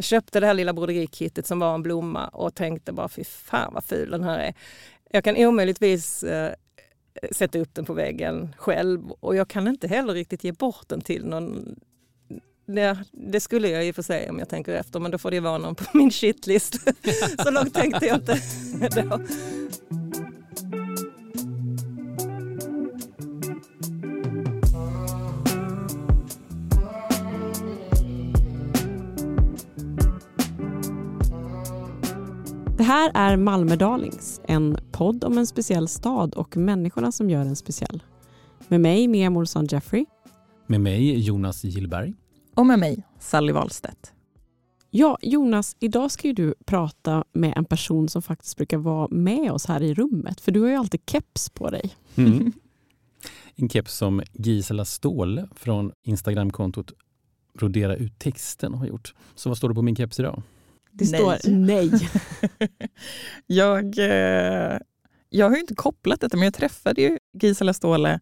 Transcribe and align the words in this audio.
Jag 0.00 0.04
köpte 0.04 0.40
det 0.40 0.46
här 0.46 0.54
lilla 0.54 0.72
broderikittet 0.72 1.46
som 1.46 1.58
var 1.58 1.74
en 1.74 1.82
blomma 1.82 2.28
och 2.28 2.54
tänkte 2.54 2.92
bara 2.92 3.08
fy 3.08 3.24
fan 3.24 3.74
vad 3.74 3.84
ful 3.84 4.10
den 4.10 4.24
här 4.24 4.38
är. 4.38 4.54
Jag 5.10 5.24
kan 5.24 5.36
omöjligtvis 5.36 6.22
eh, 6.22 6.52
sätta 7.32 7.58
upp 7.58 7.74
den 7.74 7.84
på 7.84 7.92
väggen 7.92 8.54
själv 8.58 9.10
och 9.10 9.36
jag 9.36 9.48
kan 9.48 9.68
inte 9.68 9.88
heller 9.88 10.14
riktigt 10.14 10.44
ge 10.44 10.52
bort 10.52 10.88
den 10.88 11.00
till 11.00 11.26
någon 11.26 11.76
det, 12.66 12.98
det, 13.12 13.40
skulle 13.40 13.68
jag 13.68 13.86
i 13.86 13.90
och 13.90 13.94
för 13.94 14.02
sig 14.02 14.30
om 14.30 14.38
jag 14.38 14.48
tänker 14.48 14.72
efter 14.72 15.00
men 15.00 15.10
då 15.10 15.18
får 15.18 15.30
det 15.30 15.40
vara 15.40 15.58
någon 15.58 15.74
på 15.74 15.84
min 15.92 16.10
shitlist. 16.10 16.76
Så 17.44 17.50
långt 17.50 17.74
tänkte 17.74 18.06
jag 18.06 18.16
inte 18.16 18.38
då. 19.02 19.20
Här 32.90 33.10
är 33.14 33.36
Malmö 33.36 33.76
Darlings, 33.76 34.40
en 34.44 34.78
podd 34.92 35.24
om 35.24 35.38
en 35.38 35.46
speciell 35.46 35.88
stad 35.88 36.34
och 36.34 36.56
människorna 36.56 37.12
som 37.12 37.30
gör 37.30 37.44
den 37.44 37.56
speciell. 37.56 38.02
Med 38.68 38.80
mig, 38.80 39.08
Mia 39.08 39.30
Molsson 39.30 39.66
Jeffrey. 39.66 40.06
Med 40.66 40.80
mig, 40.80 41.20
Jonas 41.20 41.64
Gillberg. 41.64 42.14
Och 42.54 42.66
med 42.66 42.78
mig, 42.78 43.06
Sally 43.18 43.52
Wahlstedt. 43.52 44.12
Ja, 44.90 45.18
Jonas, 45.22 45.76
idag 45.80 46.10
ska 46.10 46.32
du 46.32 46.54
prata 46.66 47.24
med 47.32 47.52
en 47.56 47.64
person 47.64 48.08
som 48.08 48.22
faktiskt 48.22 48.56
brukar 48.56 48.78
vara 48.78 49.08
med 49.10 49.52
oss 49.52 49.66
här 49.66 49.82
i 49.82 49.94
rummet. 49.94 50.40
För 50.40 50.52
du 50.52 50.60
har 50.60 50.68
ju 50.68 50.74
alltid 50.74 51.00
keps 51.06 51.50
på 51.50 51.70
dig. 51.70 51.94
Mm. 52.14 52.52
En 53.56 53.68
keps 53.68 53.94
som 53.94 54.22
Gisela 54.32 54.84
Ståhle 54.84 55.48
från 55.54 55.92
Instagramkontot 56.02 56.92
Brodera 57.58 57.96
ut 57.96 58.18
texten 58.18 58.74
har 58.74 58.86
gjort. 58.86 59.14
Så 59.34 59.48
vad 59.48 59.58
står 59.58 59.68
det 59.68 59.74
på 59.74 59.82
min 59.82 59.96
keps 59.96 60.20
idag? 60.20 60.42
Det 61.00 61.10
nej. 61.10 61.20
står 61.20 61.50
nej. 61.50 62.10
jag, 63.46 63.98
eh, 63.98 64.78
jag 65.30 65.50
har 65.50 65.56
inte 65.56 65.74
kopplat 65.74 66.20
detta, 66.20 66.36
men 66.36 66.44
jag 66.44 66.54
träffade 66.54 67.02
ju 67.02 67.18
Gisela 67.32 67.72
Ståhle 67.72 68.20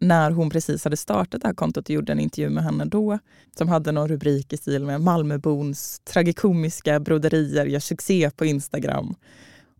när 0.00 0.30
hon 0.30 0.50
precis 0.50 0.84
hade 0.84 0.96
startat 0.96 1.42
det 1.42 1.48
här 1.48 1.54
kontot 1.54 1.84
och 1.84 1.90
gjorde 1.90 2.12
en 2.12 2.20
intervju 2.20 2.50
med 2.50 2.64
henne 2.64 2.84
då 2.84 3.18
som 3.58 3.68
hade 3.68 3.92
någon 3.92 4.08
rubrik 4.08 4.52
i 4.52 4.56
stil 4.56 4.84
med 4.84 5.00
Malmöbons 5.00 6.00
tragikomiska 6.00 7.00
broderier 7.00 7.66
gör 7.66 7.80
succé 7.80 8.30
på 8.36 8.44
Instagram. 8.44 9.14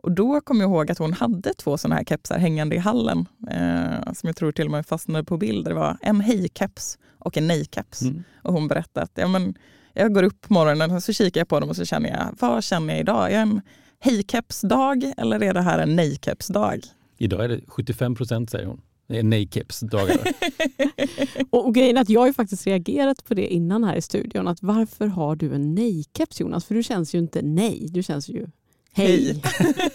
Och 0.03 0.13
då 0.13 0.41
kom 0.41 0.61
jag 0.61 0.71
ihåg 0.71 0.91
att 0.91 0.99
hon 0.99 1.13
hade 1.13 1.55
två 1.55 1.79
sådana 1.79 1.97
här 1.97 2.05
kepsar 2.05 2.39
hängande 2.39 2.77
i 2.77 2.79
hallen 2.79 3.27
eh, 3.51 4.13
som 4.13 4.27
jag 4.27 4.37
tror 4.37 4.53
till 4.53 4.65
och 4.65 4.71
med 4.71 4.87
fastnade 4.87 5.25
på 5.25 5.37
bilder. 5.37 5.71
Det 5.71 5.77
var 5.77 5.97
en 6.03 6.21
hej-keps 6.21 6.99
och 7.19 7.37
en 7.37 7.47
nej-keps. 7.47 8.03
Mm. 8.03 8.23
Och 8.43 8.53
hon 8.53 8.69
berättade 8.69 9.05
att 9.05 9.13
ja, 9.15 9.29
men, 9.29 9.55
jag 9.95 10.15
går 10.15 10.23
upp 10.23 10.41
på 10.41 10.53
morgonen 10.53 10.91
och 10.91 11.03
så 11.03 11.13
kikar 11.13 11.41
jag 11.41 11.49
på 11.49 11.61
dem 11.61 11.69
och 11.69 11.77
så 11.77 11.85
känner 11.85 12.11
jag, 12.11 12.35
vad 12.39 12.65
känner 12.65 12.95
jag 12.95 13.01
idag? 13.01 13.31
Är 13.31 13.35
jag 13.35 13.43
en 13.43 13.61
hej-keps-dag 14.01 15.13
eller 15.17 15.43
är 15.43 15.55
det 15.55 15.63
här 15.63 15.79
en 15.79 15.97
nej-keps-dag? 15.97 16.81
Idag 17.19 17.45
är 17.45 17.49
det 17.49 17.61
75 17.67 18.15
procent 18.15 18.51
säger 18.51 18.67
hon. 18.67 18.81
Det 19.07 19.19
är 19.19 19.23
nej-keps-dagar. 19.23 20.19
och, 21.51 21.67
och 21.67 21.75
grejen 21.75 21.97
är 21.97 22.01
att 22.01 22.09
jag 22.09 22.21
har 22.21 22.33
faktiskt 22.33 22.67
reagerat 22.67 23.25
på 23.25 23.35
det 23.35 23.47
innan 23.47 23.85
här 23.85 23.97
i 23.97 24.03
studion. 24.03 24.49
Att 24.49 24.63
varför 24.63 25.07
har 25.07 25.37
du 25.37 25.55
en 25.55 25.75
nej-keps 25.75 26.41
Jonas? 26.41 26.65
För 26.65 26.75
du 26.75 26.83
känns 26.83 27.15
ju 27.15 27.19
inte 27.19 27.43
nej, 27.43 27.87
du 27.91 28.03
känns 28.03 28.29
ju 28.29 28.47
hej. 28.93 29.43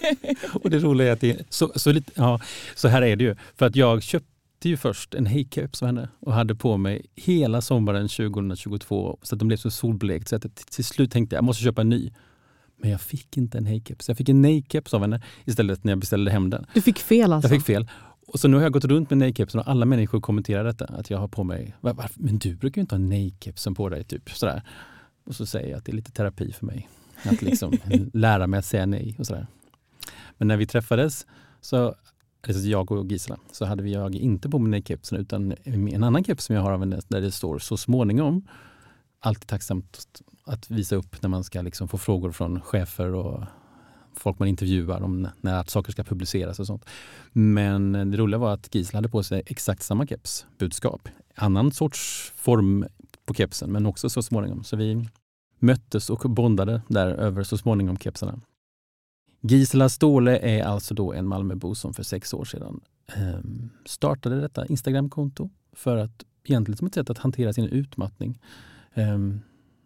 och 0.64 0.70
det 0.70 0.80
roliga 0.80 1.08
är 1.08 1.12
att 1.12 1.22
det, 1.22 1.46
så, 1.50 1.72
så, 1.76 1.92
lite, 1.92 2.12
ja, 2.16 2.40
så 2.76 2.88
här 2.88 3.02
är 3.02 3.16
det 3.16 3.24
ju. 3.24 3.36
För 3.56 3.66
att 3.66 3.76
jag 3.76 4.04
köpte 4.04 4.30
ju 4.70 4.78
först 4.78 5.16
en 5.16 5.26
hejkeps 5.26 5.82
av 5.82 5.86
henne 5.86 6.10
och 6.20 6.34
hade 6.34 6.56
på 6.56 6.78
mig 6.78 7.06
hela 7.16 7.62
sommaren 7.62 8.08
2022 8.08 9.20
så 9.22 9.36
att 9.36 9.40
de 9.40 9.48
blev 9.48 9.58
så 9.58 9.72
solblekt 9.72 10.28
så 10.28 10.36
att 10.36 10.56
till 10.56 10.86
slut 10.86 11.12
tänkte 11.12 11.36
jag 11.36 11.38
jag 11.38 11.46
måste 11.46 11.64
köpa 11.64 11.82
en 11.82 11.90
ny. 11.90 12.12
Men 12.78 12.90
jag 12.90 13.02
fick 13.02 13.38
inte 13.38 13.58
en 13.58 13.66
hejkeps. 13.66 14.08
Jag 14.08 14.18
fick 14.18 14.30
en 14.30 14.42
nej-keps 14.42 14.94
av 14.94 15.02
henne 15.02 15.22
istället 15.46 15.84
när 15.84 15.92
jag 15.92 16.00
beställde 16.00 16.32
hem 16.32 16.50
den. 16.50 16.66
Du 16.74 16.82
fick 16.82 17.00
fel 17.00 17.34
alltså? 17.34 17.50
Jag 17.50 17.60
fick 17.60 17.66
fel. 17.66 17.90
Och 18.28 18.40
så 18.40 18.48
nu 18.48 18.58
har 18.58 18.64
jag 18.64 18.74
gått 18.74 18.86
runt 18.86 19.10
med 19.10 19.18
nej-kepsen 19.18 19.60
och 19.60 19.68
alla 19.68 19.86
människor 19.86 20.22
kommenterar 20.22 20.64
detta. 20.64 20.86
Att 20.86 21.10
jag 21.10 21.18
har 21.18 21.28
på 21.28 21.44
mig, 21.44 21.76
men 22.16 22.40
du 22.40 22.56
brukar 22.56 22.80
ju 22.80 22.82
inte 22.82 22.96
ha 22.96 23.00
nej-kepsen 23.00 23.76
på 23.76 23.90
dig. 23.90 24.04
Typ, 24.04 24.30
sådär. 24.30 24.62
Och 25.26 25.36
så 25.36 25.46
säger 25.46 25.70
jag 25.70 25.78
att 25.78 25.86
det 25.86 25.92
är 25.92 25.96
lite 25.96 26.12
terapi 26.12 26.52
för 26.52 26.66
mig. 26.66 26.90
Att 27.24 27.42
liksom 27.42 27.74
lära 28.14 28.48
mig 28.48 28.58
att 28.58 28.66
säga 28.66 28.86
nej 28.86 29.16
och 29.20 29.26
sådär. 29.26 29.48
Men 30.38 30.48
när 30.48 30.58
vi 30.58 30.68
träffades, 30.68 31.28
så, 31.62 31.96
alltså 32.50 32.68
jag 32.68 32.92
och 32.92 33.12
Gisela, 33.12 33.38
så 33.52 33.66
hade 33.66 33.84
vi 33.84 33.94
jag 33.94 34.16
inte 34.16 34.50
på 34.50 34.60
mig 34.60 34.84
kepsen 34.88 35.18
utan 35.18 35.54
en 35.64 36.04
annan 36.04 36.24
keps 36.24 36.46
som 36.46 36.56
jag 36.56 36.64
har 36.64 36.72
av 36.72 36.90
där 37.08 37.22
det 37.22 37.32
står 37.32 37.60
så 37.60 37.78
småningom. 37.78 38.48
Alltid 39.20 39.48
tacksamt 39.48 40.22
att 40.44 40.72
visa 40.72 40.96
upp 40.96 41.22
när 41.22 41.30
man 41.30 41.44
ska 41.44 41.62
liksom 41.62 41.88
få 41.88 41.98
frågor 41.98 42.32
från 42.32 42.62
chefer 42.62 43.14
och 43.14 43.44
folk 44.14 44.40
man 44.40 44.48
intervjuar 44.48 45.02
om 45.02 45.28
när 45.42 45.64
saker 45.64 45.92
ska 45.92 46.04
publiceras 46.04 46.60
och 46.60 46.68
sånt. 46.68 46.86
Men 47.32 47.92
det 47.92 48.18
roliga 48.18 48.38
var 48.38 48.54
att 48.54 48.76
Gisela 48.76 48.98
hade 48.98 49.10
på 49.10 49.24
sig 49.24 49.44
exakt 49.46 49.84
samma 49.84 50.08
keps, 50.08 50.46
budskap. 50.58 51.10
Annan 51.36 51.72
sorts 51.72 52.34
form 52.36 52.86
på 53.26 53.34
kepsen 53.34 53.72
men 53.72 53.86
också 53.86 54.10
så 54.10 54.24
småningom. 54.24 54.64
Så 54.64 54.76
vi 54.76 55.10
möttes 55.60 56.10
och 56.10 56.30
bondade 56.30 56.82
där 56.88 57.08
över 57.08 57.44
så 57.44 57.58
småningom 57.58 57.98
kepsarna. 57.98 58.40
Gisela 59.42 59.90
Ståhle 59.90 60.38
är 60.38 60.64
alltså 60.64 60.94
då 60.94 61.14
en 61.14 61.28
Malmöbo 61.28 61.76
som 61.76 61.94
för 61.94 62.04
sex 62.04 62.34
år 62.34 62.46
sedan 62.46 62.82
eh, 63.08 63.40
startade 63.86 64.42
detta 64.42 64.66
Instagramkonto 64.66 65.50
för 65.74 65.98
att 65.98 66.26
egentligen 66.44 66.78
som 66.78 66.88
ett 66.88 66.94
sätt 66.94 67.10
att 67.10 67.18
hantera 67.18 67.54
sin 67.54 67.66
utmattning. 67.66 68.40
Eh, 68.94 69.18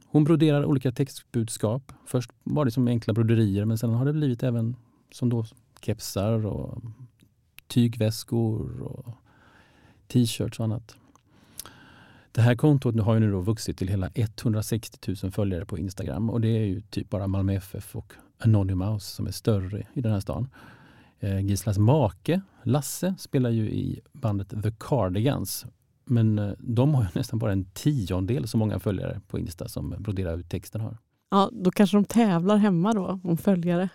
hon 0.05 0.23
broderar 0.23 0.65
olika 0.65 0.91
textbudskap. 0.91 1.91
Först 2.05 2.31
var 2.43 2.65
det 2.65 2.71
som 2.71 2.87
enkla 2.87 3.13
broderier 3.13 3.65
men 3.65 3.77
sen 3.77 3.89
har 3.89 4.05
det 4.05 4.13
blivit 4.13 4.43
även 4.43 4.75
som 5.11 5.29
då 5.29 5.45
kepsar 5.81 6.45
och 6.45 6.83
tygväskor 7.67 8.81
och 8.81 9.15
t-shirts 10.07 10.59
och 10.59 10.65
annat. 10.65 10.95
Det 12.31 12.41
här 12.41 12.55
kontot 12.55 12.99
har 12.99 13.13
ju 13.13 13.19
nu 13.19 13.31
då 13.31 13.41
vuxit 13.41 13.77
till 13.77 13.87
hela 13.87 14.09
160 14.15 15.15
000 15.23 15.31
följare 15.31 15.65
på 15.65 15.77
Instagram 15.77 16.29
och 16.29 16.41
det 16.41 16.47
är 16.47 16.65
ju 16.65 16.81
typ 16.81 17.09
bara 17.09 17.27
Malmö 17.27 17.53
FF 17.53 17.95
och 17.95 18.13
Anonymous 18.39 19.05
som 19.05 19.27
är 19.27 19.31
större 19.31 19.87
i 19.93 20.01
den 20.01 20.11
här 20.11 20.19
stan. 20.19 20.49
Eh, 21.19 21.39
Gislas 21.39 21.77
make, 21.77 22.41
Lasse, 22.63 23.15
spelar 23.19 23.49
ju 23.49 23.69
i 23.69 23.99
bandet 24.13 24.49
The 24.63 24.71
Cardigans 24.79 25.65
men 26.09 26.39
eh, 26.39 26.51
de 26.59 26.93
har 26.93 27.07
nästan 27.15 27.39
bara 27.39 27.51
en 27.51 27.65
tiondel 27.65 28.47
så 28.47 28.57
många 28.57 28.79
följare 28.79 29.21
på 29.27 29.39
Insta 29.39 29.67
som 29.67 29.95
Brodera 29.99 30.33
ut 30.33 30.49
texten 30.49 30.81
har. 30.81 30.97
Ja, 31.31 31.49
då 31.53 31.71
kanske 31.71 31.97
de 31.97 32.05
tävlar 32.05 32.57
hemma 32.57 32.93
då 32.93 33.19
om 33.23 33.37
följare. 33.37 33.89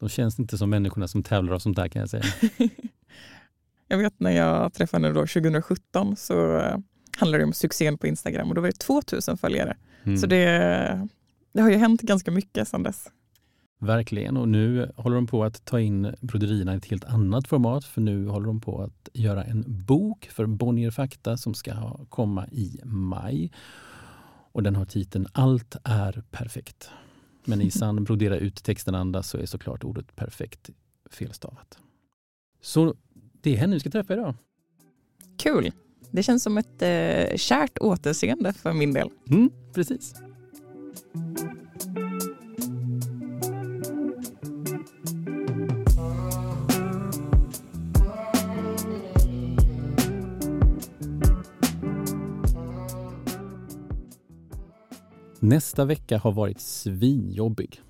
De 0.00 0.08
känns 0.08 0.38
inte 0.38 0.58
som 0.58 0.70
människorna 0.70 1.08
som 1.08 1.22
tävlar 1.22 1.52
av 1.54 1.58
sånt 1.58 1.76
där 1.76 1.88
kan 1.88 2.00
jag 2.00 2.10
säga. 2.10 2.24
jag 3.88 3.98
vet 3.98 4.20
när 4.20 4.30
jag 4.30 4.72
träffade 4.72 5.06
henne 5.06 5.20
då 5.20 5.26
2017 5.26 6.16
så 6.16 6.56
eh, 6.56 6.78
handlade 7.18 7.42
det 7.42 7.46
om 7.46 7.52
succén 7.52 7.98
på 7.98 8.06
Instagram 8.06 8.48
och 8.48 8.54
då 8.54 8.60
var 8.60 8.68
det 8.68 8.78
2000 8.78 9.38
följare. 9.38 9.76
Mm. 10.04 10.18
Så 10.18 10.26
det, 10.26 11.08
det 11.52 11.62
har 11.62 11.70
ju 11.70 11.76
hänt 11.76 12.00
ganska 12.00 12.30
mycket 12.30 12.68
sedan 12.68 12.82
dess. 12.82 13.08
Verkligen, 13.80 14.36
och 14.36 14.48
nu 14.48 14.92
håller 14.96 15.16
de 15.16 15.26
på 15.26 15.44
att 15.44 15.64
ta 15.64 15.80
in 15.80 16.14
broderierna 16.20 16.74
i 16.74 16.76
ett 16.76 16.84
helt 16.84 17.04
annat 17.04 17.48
format. 17.48 17.84
För 17.84 18.00
nu 18.00 18.26
håller 18.26 18.46
de 18.46 18.60
på 18.60 18.82
att 18.82 19.08
göra 19.12 19.44
en 19.44 19.64
bok 19.66 20.28
för 20.30 20.46
Bonnier 20.46 20.90
Fakta 20.90 21.36
som 21.36 21.54
ska 21.54 21.98
komma 22.08 22.46
i 22.48 22.80
maj. 22.84 23.52
Och 24.52 24.62
den 24.62 24.76
har 24.76 24.84
titeln 24.84 25.26
Allt 25.32 25.76
är 25.84 26.22
perfekt. 26.30 26.90
Men 27.44 27.60
i 27.60 27.70
sann 27.70 28.04
brodera 28.04 28.36
ut 28.36 28.64
texten-anda 28.64 29.22
så 29.22 29.38
är 29.38 29.46
såklart 29.46 29.84
ordet 29.84 30.16
perfekt 30.16 30.70
felstavat. 31.10 31.78
Så 32.60 32.94
det 33.42 33.52
är 33.52 33.56
henne 33.56 33.74
vi 33.74 33.80
ska 33.80 33.90
träffa 33.90 34.12
idag. 34.12 34.34
Kul! 35.38 35.72
Det 36.10 36.22
känns 36.22 36.42
som 36.42 36.58
ett 36.58 36.82
eh, 36.82 37.36
kärt 37.36 37.78
återseende 37.78 38.52
för 38.52 38.72
min 38.72 38.92
del. 38.92 39.10
Mm, 39.30 39.50
precis. 39.74 40.14
Nästa 55.48 55.84
vecka 55.84 56.18
har 56.18 56.32
varit 56.32 56.60
svinjobbig. 56.60 57.82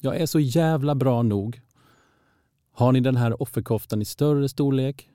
Jag 0.00 0.16
är 0.16 0.26
så 0.26 0.40
jävla 0.40 0.94
bra 0.94 1.22
nog. 1.22 1.60
Har 2.72 2.92
ni 2.92 3.00
den 3.00 3.16
här 3.16 3.42
offerkoftan 3.42 4.02
i 4.02 4.04
större 4.04 4.48
storlek? 4.48 5.10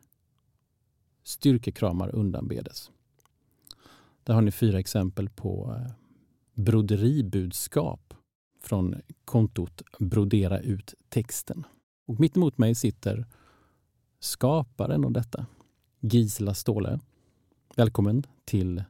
Styrkekramar 1.23 2.15
undanbedes. 2.15 2.91
Där 4.23 4.33
har 4.33 4.41
ni 4.41 4.51
fyra 4.51 4.79
exempel 4.79 5.29
på 5.29 5.75
eh, 5.77 5.91
broderibudskap 6.53 8.13
från 8.61 8.95
kontot 9.25 9.81
Brodera 10.00 10.59
ut 10.59 10.94
texten. 11.09 11.63
Och 12.05 12.19
mitt 12.19 12.38
emot 12.38 12.57
mig 12.57 12.75
sitter 12.75 13.25
skaparen 14.19 15.05
av 15.05 15.11
detta, 15.11 15.45
Gisela 16.00 16.53
Ståhle. 16.53 17.00
Välkommen 17.75 18.23
till 18.45 18.83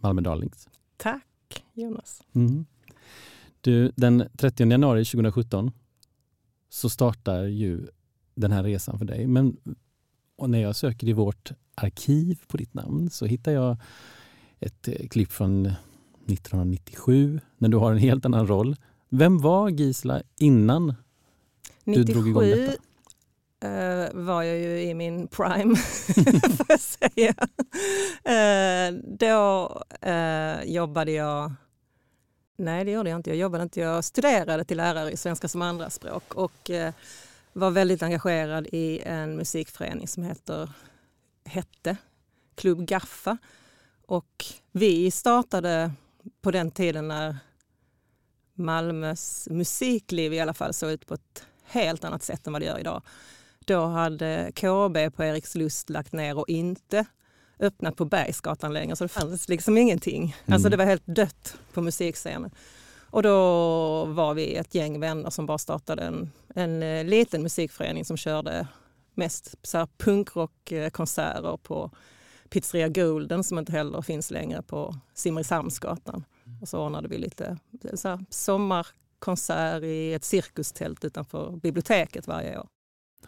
Malmö 0.00 0.20
Darlings. 0.20 0.68
Tack. 0.96 1.27
Jonas. 1.78 2.22
Mm. 2.32 2.66
Du, 3.60 3.92
den 3.96 4.28
30 4.36 4.70
januari 4.70 5.04
2017 5.04 5.70
så 6.68 6.90
startar 6.90 7.44
ju 7.44 7.86
den 8.34 8.52
här 8.52 8.62
resan 8.62 8.98
för 8.98 9.06
dig. 9.06 9.26
Men 9.26 9.56
när 10.46 10.58
jag 10.58 10.76
söker 10.76 11.08
i 11.08 11.12
vårt 11.12 11.52
arkiv 11.74 12.38
på 12.46 12.56
ditt 12.56 12.74
namn 12.74 13.10
så 13.10 13.26
hittar 13.26 13.52
jag 13.52 13.76
ett 14.60 14.88
eh, 14.88 15.08
klipp 15.08 15.32
från 15.32 15.66
1997 15.66 17.40
när 17.58 17.68
du 17.68 17.76
har 17.76 17.92
en 17.92 17.98
helt 17.98 18.24
annan 18.24 18.46
roll. 18.46 18.76
Vem 19.08 19.38
var 19.38 19.68
Gisla 19.68 20.22
innan 20.38 20.94
97 21.84 22.04
du 22.04 22.12
drog 22.12 22.28
igång 22.28 22.42
detta? 22.42 22.82
eh, 23.64 24.08
var 24.12 24.42
jag 24.42 24.58
ju 24.58 24.82
i 24.82 24.94
min 24.94 25.28
prime, 25.28 25.76
får 26.56 26.66
jag 26.68 26.80
säga. 26.80 27.34
Eh, 28.24 28.94
då 29.18 29.82
jobbade 30.64 31.12
jag... 31.12 31.52
Nej, 32.60 32.84
det 32.84 32.90
gjorde 32.90 33.10
jag 33.10 33.18
inte. 33.18 33.30
Jag 33.30 33.36
jobbade 33.36 33.62
inte. 33.62 33.80
Jag 33.80 34.04
studerade 34.04 34.64
till 34.64 34.76
lärare 34.76 35.10
i 35.10 35.16
svenska 35.16 35.48
som 35.48 35.62
andraspråk 35.62 36.34
och 36.34 36.70
eh, 36.70 36.92
var 37.52 37.70
väldigt 37.70 38.02
engagerad 38.02 38.66
i 38.72 39.00
en 39.04 39.36
musikförening 39.36 40.08
som 40.08 40.22
heter, 40.22 40.72
hette 41.44 41.96
Klubb 42.54 42.86
Gaffa. 42.86 43.38
Och 44.06 44.44
vi 44.72 45.10
startade 45.10 45.92
på 46.40 46.50
den 46.50 46.70
tiden 46.70 47.08
när 47.08 47.36
Malmös 48.54 49.48
musikliv 49.50 50.34
i 50.34 50.40
alla 50.40 50.54
fall 50.54 50.74
såg 50.74 50.90
ut 50.90 51.06
på 51.06 51.14
ett 51.14 51.46
helt 51.64 52.04
annat 52.04 52.22
sätt 52.22 52.46
än 52.46 52.52
vad 52.52 52.62
det 52.62 52.66
gör 52.66 52.78
idag. 52.78 53.02
Då 53.58 53.86
hade 53.86 54.52
KB 54.54 55.16
på 55.16 55.24
Erikslust 55.24 55.90
lagt 55.90 56.12
ner 56.12 56.38
och 56.38 56.48
inte 56.48 57.06
öppnat 57.60 57.96
på 57.96 58.04
Bergsgatan 58.04 58.72
längre 58.72 58.96
så 58.96 59.04
det 59.04 59.08
fanns 59.08 59.48
liksom 59.48 59.78
ingenting. 59.78 60.22
Mm. 60.22 60.54
Alltså 60.54 60.68
det 60.68 60.76
var 60.76 60.84
helt 60.84 61.06
dött 61.06 61.58
på 61.72 61.80
musikscenen. 61.82 62.50
Och 63.10 63.22
då 63.22 63.34
var 64.04 64.34
vi 64.34 64.54
ett 64.54 64.74
gäng 64.74 65.00
vänner 65.00 65.30
som 65.30 65.46
bara 65.46 65.58
startade 65.58 66.02
en, 66.02 66.30
en 66.54 66.82
eh, 66.82 67.04
liten 67.04 67.42
musikförening 67.42 68.04
som 68.04 68.16
körde 68.16 68.68
mest 69.14 69.54
så 69.62 69.78
här 69.78 69.88
punkrockkonserter 69.96 71.56
på 71.56 71.90
Pizzeria 72.48 72.88
Golden 72.88 73.44
som 73.44 73.58
inte 73.58 73.72
heller 73.72 74.02
finns 74.02 74.30
längre 74.30 74.62
på 74.62 74.94
Simrishamnsgatan. 75.14 76.24
Och 76.60 76.68
så 76.68 76.84
ordnade 76.84 77.08
vi 77.08 77.18
lite 77.18 77.58
så 77.94 78.08
här, 78.08 78.24
sommarkonsert 78.30 79.82
i 79.82 80.14
ett 80.14 80.24
cirkustält 80.24 81.04
utanför 81.04 81.56
biblioteket 81.62 82.26
varje 82.26 82.58
år. 82.58 82.68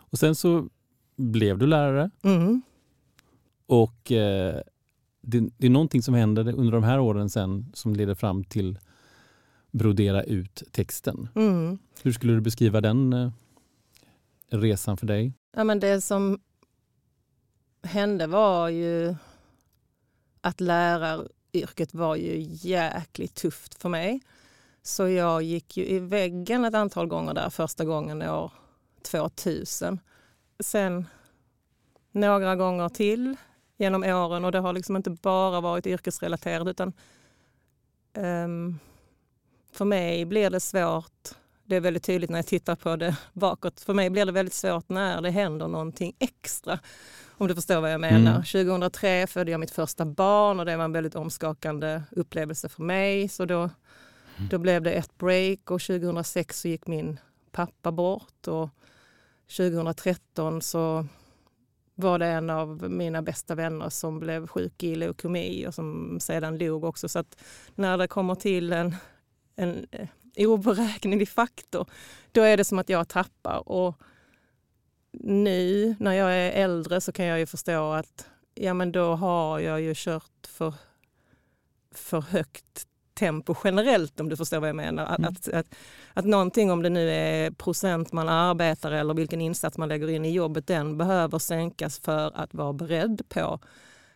Och 0.00 0.18
sen 0.18 0.34
så 0.34 0.68
blev 1.16 1.58
du 1.58 1.66
lärare 1.66 2.10
Mm. 2.22 2.62
Och 3.70 4.12
eh, 4.12 4.60
det, 5.20 5.40
det 5.58 5.66
är 5.66 5.70
någonting 5.70 6.02
som 6.02 6.14
händer 6.14 6.54
under 6.54 6.72
de 6.72 6.82
här 6.82 7.00
åren 7.00 7.30
sen 7.30 7.72
som 7.74 7.94
leder 7.94 8.14
fram 8.14 8.44
till 8.44 8.78
brodera 9.70 10.22
ut 10.22 10.62
texten. 10.72 11.28
Mm. 11.34 11.78
Hur 12.02 12.12
skulle 12.12 12.32
du 12.32 12.40
beskriva 12.40 12.80
den 12.80 13.12
eh, 13.12 13.30
resan 14.48 14.96
för 14.96 15.06
dig? 15.06 15.32
Ja, 15.56 15.64
men 15.64 15.80
det 15.80 16.00
som 16.00 16.40
hände 17.82 18.26
var 18.26 18.68
ju 18.68 19.14
att 20.40 20.60
läraryrket 20.60 21.94
var 21.94 22.16
ju 22.16 22.46
jäkligt 22.68 23.34
tufft 23.34 23.74
för 23.74 23.88
mig. 23.88 24.20
Så 24.82 25.08
jag 25.08 25.42
gick 25.42 25.76
ju 25.76 25.86
i 25.86 25.98
väggen 25.98 26.64
ett 26.64 26.74
antal 26.74 27.06
gånger 27.06 27.34
där 27.34 27.50
första 27.50 27.84
gången 27.84 28.22
år 28.22 28.52
2000. 29.02 29.98
Sen 30.60 31.06
några 32.12 32.56
gånger 32.56 32.88
till 32.88 33.36
genom 33.80 34.02
åren 34.02 34.44
och 34.44 34.52
det 34.52 34.58
har 34.58 34.72
liksom 34.72 34.96
inte 34.96 35.10
bara 35.10 35.60
varit 35.60 35.86
yrkesrelaterat 35.86 36.68
utan 36.68 36.92
ehm, 38.12 38.78
för 39.72 39.84
mig 39.84 40.24
blir 40.24 40.50
det 40.50 40.60
svårt 40.60 41.34
det 41.70 41.76
är 41.76 41.80
väldigt 41.80 42.02
tydligt 42.02 42.30
när 42.30 42.38
jag 42.38 42.46
tittar 42.46 42.76
på 42.76 42.96
det 42.96 43.16
bakåt. 43.32 43.80
För 43.80 43.94
mig 43.94 44.10
blir 44.10 44.26
det 44.26 44.32
väldigt 44.32 44.54
svårt 44.54 44.88
när 44.88 45.20
det 45.20 45.30
händer 45.30 45.68
någonting 45.68 46.14
extra. 46.18 46.78
Om 47.28 47.48
du 47.48 47.54
förstår 47.54 47.80
vad 47.80 47.92
jag 47.92 48.00
menar. 48.00 48.30
Mm. 48.30 48.42
2003 48.42 49.26
födde 49.26 49.50
jag 49.50 49.60
mitt 49.60 49.70
första 49.70 50.04
barn 50.04 50.60
och 50.60 50.66
det 50.66 50.76
var 50.76 50.84
en 50.84 50.92
väldigt 50.92 51.14
omskakande 51.14 52.02
upplevelse 52.10 52.68
för 52.68 52.82
mig. 52.82 53.28
Så 53.28 53.44
då, 53.44 53.70
då 54.50 54.58
blev 54.58 54.82
det 54.82 54.92
ett 54.92 55.18
break 55.18 55.70
och 55.70 55.80
2006 55.80 56.60
så 56.60 56.68
gick 56.68 56.86
min 56.86 57.20
pappa 57.52 57.92
bort. 57.92 58.48
Och 58.48 58.68
2013 59.56 60.62
så 60.62 61.06
var 62.00 62.18
det 62.18 62.26
en 62.26 62.50
av 62.50 62.90
mina 62.90 63.22
bästa 63.22 63.54
vänner 63.54 63.88
som 63.88 64.20
blev 64.20 64.46
sjuk 64.46 64.82
i 64.82 64.94
leukemi 64.94 65.66
och 65.66 65.74
som 65.74 66.20
sedan 66.20 66.58
dog 66.58 66.84
också. 66.84 67.08
Så 67.08 67.18
att 67.18 67.42
när 67.74 67.98
det 67.98 68.08
kommer 68.08 68.34
till 68.34 68.72
en, 68.72 68.94
en 69.56 69.86
eh, 69.90 70.08
oberäknelig 70.36 71.28
faktor, 71.28 71.86
då 72.32 72.42
är 72.42 72.56
det 72.56 72.64
som 72.64 72.78
att 72.78 72.88
jag 72.88 73.08
tappar. 73.08 73.68
Och 73.68 74.00
nu 75.12 75.94
när 75.98 76.12
jag 76.12 76.32
är 76.32 76.50
äldre 76.50 77.00
så 77.00 77.12
kan 77.12 77.26
jag 77.26 77.38
ju 77.38 77.46
förstå 77.46 77.92
att 77.92 78.26
ja, 78.54 78.74
men 78.74 78.92
då 78.92 79.14
har 79.14 79.58
jag 79.58 79.80
ju 79.80 79.92
kört 79.96 80.46
för, 80.46 80.74
för 81.94 82.20
högt 82.20 82.86
tempo 83.20 83.54
generellt 83.64 84.20
om 84.20 84.28
du 84.28 84.36
förstår 84.36 84.60
vad 84.60 84.68
jag 84.68 84.76
menar. 84.76 85.04
Att, 85.06 85.18
Mm. 85.18 85.28
att, 85.32 85.48
att, 85.48 85.66
att 86.14 86.24
någonting 86.24 86.70
om 86.70 86.82
det 86.82 86.90
nu 86.90 87.10
är 87.10 87.50
procent 87.50 88.12
man 88.12 88.28
arbetar 88.28 88.92
eller 88.92 89.14
vilken 89.14 89.40
insats 89.40 89.78
man 89.78 89.88
lägger 89.88 90.08
in 90.10 90.24
i 90.24 90.30
jobbet, 90.32 90.66
den 90.66 90.98
behöver 90.98 91.38
sänkas 91.38 91.98
för 91.98 92.32
att 92.34 92.54
vara 92.54 92.72
beredd 92.72 93.22
på 93.28 93.58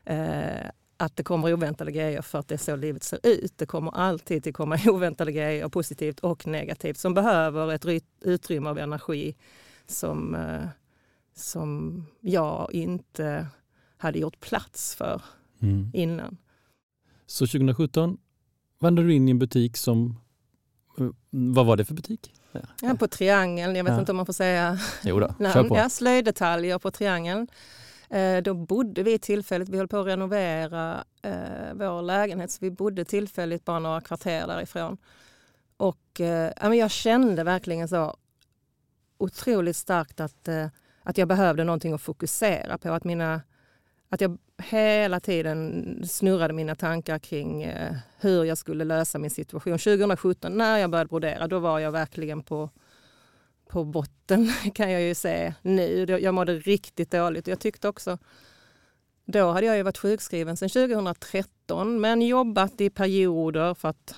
eh, 0.05 0.71
att 0.97 1.17
det 1.17 1.23
kommer 1.25 1.53
oväntade 1.53 1.93
grejer 1.93 2.23
för 2.23 2.39
att 2.39 2.49
det 2.49 2.55
är 2.55 2.59
så 2.59 2.77
livet 2.77 3.03
ser 3.03 3.19
ut. 3.23 3.59
Det 3.59 3.67
kommer 3.67 3.93
alltid 3.97 4.49
att 4.49 4.55
komma 4.55 4.79
oväntade 4.87 5.33
grejer, 5.33 5.69
positivt 5.69 6.21
och 6.21 6.47
negativt, 6.47 6.99
som 6.99 7.15
behöver 7.15 7.73
ett 7.73 7.85
ry- 7.85 8.01
utrymme 8.21 8.69
av 8.71 8.79
energi 8.79 9.37
som, 9.87 10.35
eh, 10.35 10.69
som 11.35 12.03
jag 12.21 12.69
inte 12.73 13.47
hade 13.97 14.19
gjort 14.19 14.41
plats 14.41 14.95
för 14.95 15.23
Mm. 15.63 15.91
innan. 15.95 16.37
Så 17.27 17.47
2017 17.47 18.19
vandrade 18.85 19.09
du 19.09 19.15
in 19.15 19.29
i 19.29 19.31
en 19.31 19.39
butik 19.39 19.77
som... 19.77 20.21
eh, 20.99 21.07
Vad 21.31 21.67
var 21.67 21.77
det 21.77 21.85
för 21.85 21.95
butik? 21.95 22.33
Ja. 22.83 22.95
På 22.99 23.09
Triangeln, 23.09 23.77
jag 23.77 23.85
vet 23.85 23.93
Ja. 23.93 24.01
inte 24.01 24.13
om 24.13 24.17
man 24.17 24.27
får 24.27 24.33
säga 24.33 24.79
Jo 25.05 25.21
då, 25.21 25.27
kör 25.39 25.55
namn. 25.55 25.69
på. 25.69 25.77
Ja, 25.77 25.89
slöjdetaljer 25.89 26.79
på 26.79 26.91
Triangeln. 26.91 27.49
Eh, 28.11 28.43
då 28.43 28.55
bodde 28.55 29.03
vi 29.03 29.19
tillfälligt, 29.19 29.69
vi 29.69 29.77
höll 29.79 29.89
på 29.89 29.99
att 29.99 30.07
renovera 30.07 31.05
eh, 31.23 31.75
vår 31.75 32.03
lägenhet 32.03 32.51
så 32.51 32.59
vi 32.61 32.71
bodde 32.71 33.05
tillfälligt 33.05 33.65
bara 33.65 33.79
några 33.79 34.01
kvarter 34.01 34.47
därifrån. 34.47 34.97
Och 35.77 36.21
eh, 36.21 36.75
jag 36.75 36.91
kände 36.91 37.45
verkligen 37.45 37.89
så 37.89 38.17
otroligt 39.19 39.77
starkt 39.77 40.21
att, 40.21 40.49
eh, 40.49 40.67
att 41.03 41.19
jag 41.19 41.29
behövde 41.29 41.65
någonting 41.65 41.93
att 41.93 42.03
fokusera 42.03 42.79
på. 42.79 42.93
Att, 42.93 43.05
mina, 43.05 43.43
att 44.09 44.21
jag 44.21 44.39
hela 44.59 45.21
tiden 45.21 46.03
snurrade 46.09 46.55
mina 46.55 46.75
tankar 46.75 47.19
kring 47.19 47.63
eh, 47.63 47.97
hur 48.21 48.45
jag 48.45 48.59
skulle 48.59 48.85
lösa 48.85 49.19
min 49.19 49.31
situation. 49.31 49.79
2017 49.79 50.59
när 50.59 50.79
jag 50.79 50.91
började 50.91 51.09
brodera, 51.09 51.49
då 51.49 51.59
var 51.59 51.79
jag 51.79 51.93
verkligen 51.93 52.43
på 52.43 52.71
på 53.69 53.85
botten 53.85 54.53
kan 54.75 54.91
jag 54.91 55.03
ju 55.03 55.15
se 55.15 55.55
nu. 55.63 56.07
Jag 56.21 56.35
mådde 56.35 56.59
riktigt 56.59 57.11
dåligt. 57.11 57.47
Jag 57.47 57.61
tyckte 57.61 57.89
också, 57.89 58.19
då 59.25 59.51
hade 59.51 59.67
jag 59.67 59.77
ju 59.77 59.83
varit 59.83 59.99
sjukskriven 59.99 60.57
sedan 60.57 60.69
2013 60.69 62.01
men 62.01 62.23
jobbat 62.23 62.81
i 62.81 62.91
perioder 62.91 63.75
för 63.75 63.89
att 63.89 64.15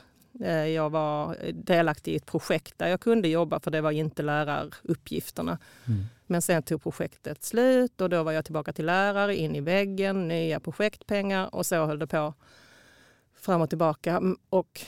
jag 0.75 0.90
var 0.90 1.37
delaktig 1.52 2.12
i 2.12 2.16
ett 2.16 2.26
projekt 2.26 2.78
där 2.78 2.88
jag 2.88 3.00
kunde 3.00 3.28
jobba 3.28 3.61
för 3.61 3.71
det 3.71 3.81
var 3.81 3.90
inte 3.90 4.23
läraruppgifterna. 4.23 5.59
Mm. 5.87 6.05
Men 6.26 6.43
sen 6.43 6.62
tog 6.62 6.83
projektet 6.83 7.45
slut 7.45 8.00
och 8.00 8.11
då 8.11 8.23
var 8.23 8.33
jag 8.33 8.45
tillbaka 8.45 8.73
till 8.73 8.87
lärare, 8.87 9.37
in 9.37 9.57
i 9.57 9.61
väggen, 9.61 10.28
nya 10.28 10.61
projektpengar 10.61 11.55
och 11.55 11.66
så 11.66 11.87
höll 11.87 11.99
det 11.99 12.07
på 12.07 12.35
fram 13.40 13.61
och 13.61 13.69
tillbaka. 13.69 14.11
Mm, 14.16 14.37
Och 14.49 14.81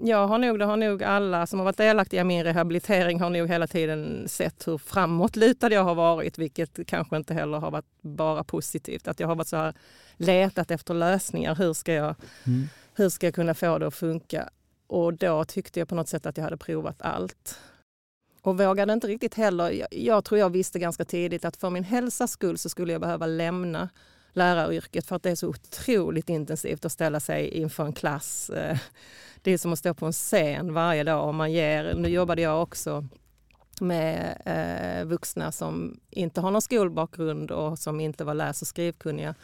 jag 0.00 0.26
har 0.26 0.38
nog, 0.38 0.58
det 0.58 0.64
har 0.64 0.76
nog 0.76 1.02
alla 1.02 1.46
som 1.46 1.58
har 1.58 1.64
varit 1.64 1.76
delaktiga 1.76 2.20
i 2.20 2.24
min 2.24 2.44
rehabilitering 2.44 3.20
har 3.20 3.30
nog 3.30 3.48
hela 3.48 3.66
tiden 3.66 4.28
sett 4.28 4.68
hur 4.68 4.78
framåtlutad 4.78 5.72
jag 5.72 5.84
har 5.84 5.94
varit, 5.94 6.38
vilket 6.38 6.86
kanske 6.86 7.16
inte 7.16 7.34
heller 7.34 7.58
har 7.58 7.70
varit 7.70 7.84
bara 8.00 8.44
positivt. 8.44 9.08
Att 9.08 9.20
jag 9.20 9.28
har 9.28 9.34
varit 9.34 9.48
så 9.48 9.56
här 9.56 9.74
letat 10.16 10.70
efter 10.70 10.94
lösningar. 10.94 11.54
Hur 11.54 11.72
ska 11.72 11.92
jag, 11.92 12.14
Mm 12.46 12.68
hur 12.94 13.08
ska 13.08 13.26
jag 13.26 13.34
kunna 13.34 13.54
få 13.54 13.78
det 13.78 13.86
att 13.86 13.94
funka? 13.94 14.48
Och 14.86 15.14
då 15.14 15.44
tyckte 15.44 15.78
jag 15.78 15.88
på 15.88 15.94
något 15.94 16.08
sätt 16.08 16.26
att 16.26 16.36
jag 16.36 16.44
hade 16.44 16.56
provat 16.56 17.02
allt. 17.02 17.58
Och 18.42 18.58
vågade 18.58 18.92
inte 18.92 19.06
riktigt 19.06 19.34
heller. 19.34 19.70
Jag, 19.70 19.88
jag 19.90 20.24
tror 20.24 20.38
jag 20.38 20.50
visste 20.50 20.78
ganska 20.78 21.04
tidigt 21.04 21.44
att 21.44 21.56
för 21.56 21.70
min 21.70 21.84
hälsas 21.84 22.30
skull 22.30 22.58
så 22.58 22.68
skulle 22.68 22.92
jag 22.92 23.00
behöva 23.00 23.26
lämna 23.26 23.88
läraryrket 24.32 25.06
för 25.06 25.16
att 25.16 25.22
det 25.22 25.30
är 25.30 25.34
så 25.34 25.48
otroligt 25.48 26.28
intensivt 26.28 26.84
att 26.84 26.92
ställa 26.92 27.20
sig 27.20 27.48
inför 27.48 27.84
en 27.84 27.92
klass. 27.92 28.50
Eh, 28.50 28.78
det 29.42 29.50
är 29.50 29.58
som 29.58 29.72
att 29.72 29.78
stå 29.78 29.94
på 29.94 30.06
en 30.06 30.12
scen 30.12 30.74
varje 30.74 31.04
dag. 31.04 31.28
Och 31.28 31.34
man 31.34 31.52
ger, 31.52 31.94
nu 31.94 32.08
jobbade 32.08 32.42
jag 32.42 32.62
också 32.62 33.08
med 33.80 34.42
eh, 34.44 35.04
vuxna 35.04 35.52
som 35.52 36.00
inte 36.10 36.40
har 36.40 36.50
någon 36.50 36.62
skolbakgrund 36.62 37.50
och 37.50 37.78
som 37.78 38.00
inte 38.00 38.24
var 38.24 38.34
läs 38.34 38.62
och 38.62 38.68
skrivkunniga. 38.68 39.34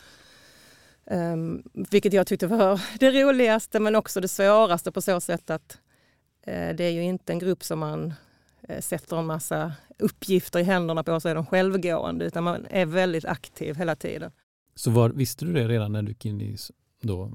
Um, 1.10 1.62
vilket 1.74 2.12
jag 2.12 2.26
tyckte 2.26 2.46
var 2.46 2.80
det 2.98 3.10
roligaste 3.10 3.80
men 3.80 3.96
också 3.96 4.20
det 4.20 4.28
svåraste 4.28 4.92
på 4.92 5.02
så 5.02 5.20
sätt 5.20 5.50
att 5.50 5.78
Eh, 6.48 6.74
det 6.74 6.84
är 6.84 6.90
ju 6.90 7.02
inte 7.02 7.32
en 7.32 7.38
grupp 7.38 7.64
som 7.64 7.78
man 7.78 8.14
eh, 8.62 8.80
sätter 8.80 9.16
en 9.16 9.26
massa 9.26 9.72
uppgifter 9.98 10.60
i 10.60 10.62
händerna 10.62 11.04
på 11.04 11.20
så 11.20 11.28
är 11.28 11.34
de 11.34 11.46
självgående 11.46 12.24
utan 12.24 12.44
man 12.44 12.66
är 12.70 12.86
väldigt 12.86 13.24
aktiv 13.24 13.76
hela 13.76 13.96
tiden. 13.96 14.32
Så 14.74 14.90
var, 14.90 15.10
visste 15.10 15.44
du 15.44 15.52
det 15.52 15.68
redan 15.68 15.92
när 15.92 16.02
du 16.02 16.08
gick 16.08 16.26
in 16.26 16.40
i, 16.40 16.56
då, 17.02 17.32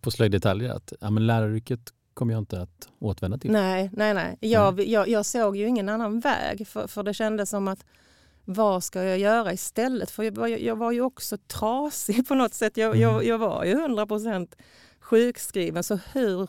på 0.00 0.10
slöjddetaljer 0.10 0.70
att 0.70 0.92
ja, 1.00 1.10
men 1.10 1.26
läraryrket 1.26 1.80
kommer 2.14 2.32
jag 2.32 2.40
inte 2.40 2.62
att 2.62 2.88
återvända 2.98 3.38
till? 3.38 3.50
Nej, 3.50 3.90
nej, 3.92 4.14
nej. 4.14 4.36
Jag, 4.40 4.80
jag, 4.80 5.08
jag 5.08 5.26
såg 5.26 5.56
ju 5.56 5.66
ingen 5.66 5.88
annan 5.88 6.20
väg 6.20 6.68
för, 6.68 6.86
för 6.86 7.02
det 7.02 7.14
kändes 7.14 7.50
som 7.50 7.68
att 7.68 7.84
vad 8.50 8.84
ska 8.84 9.04
jag 9.04 9.18
göra 9.18 9.52
istället? 9.52 10.10
För 10.10 10.22
jag, 10.22 10.60
jag 10.60 10.76
var 10.76 10.92
ju 10.92 11.00
också 11.00 11.36
trasig 11.38 12.28
på 12.28 12.34
något 12.34 12.54
sätt. 12.54 12.76
Jag, 12.76 12.88
mm. 12.88 13.00
jag, 13.00 13.24
jag 13.24 13.38
var 13.38 13.64
ju 13.64 13.72
100 13.72 14.06
procent 14.06 14.56
sjukskriven. 15.00 15.82
Så 15.82 15.98
hur, 16.12 16.48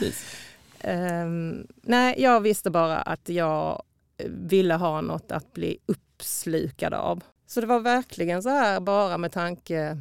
um, 0.84 1.68
nej, 1.82 2.16
jag 2.18 2.42
visste 2.42 2.70
bara 2.70 2.98
att 2.98 3.30
jag 3.30 3.84
ville 4.28 4.74
ha 4.74 5.02
något 5.02 5.32
att 5.32 5.54
bli 5.54 5.78
uppslukad 5.86 6.94
av. 6.94 7.24
Så 7.48 7.62
det 7.62 7.68
var 7.68 7.80
verkligen 7.80 8.44
så 8.44 8.50
här 8.50 8.80
bara 8.80 9.18
med 9.18 9.32
tanke 9.32 9.98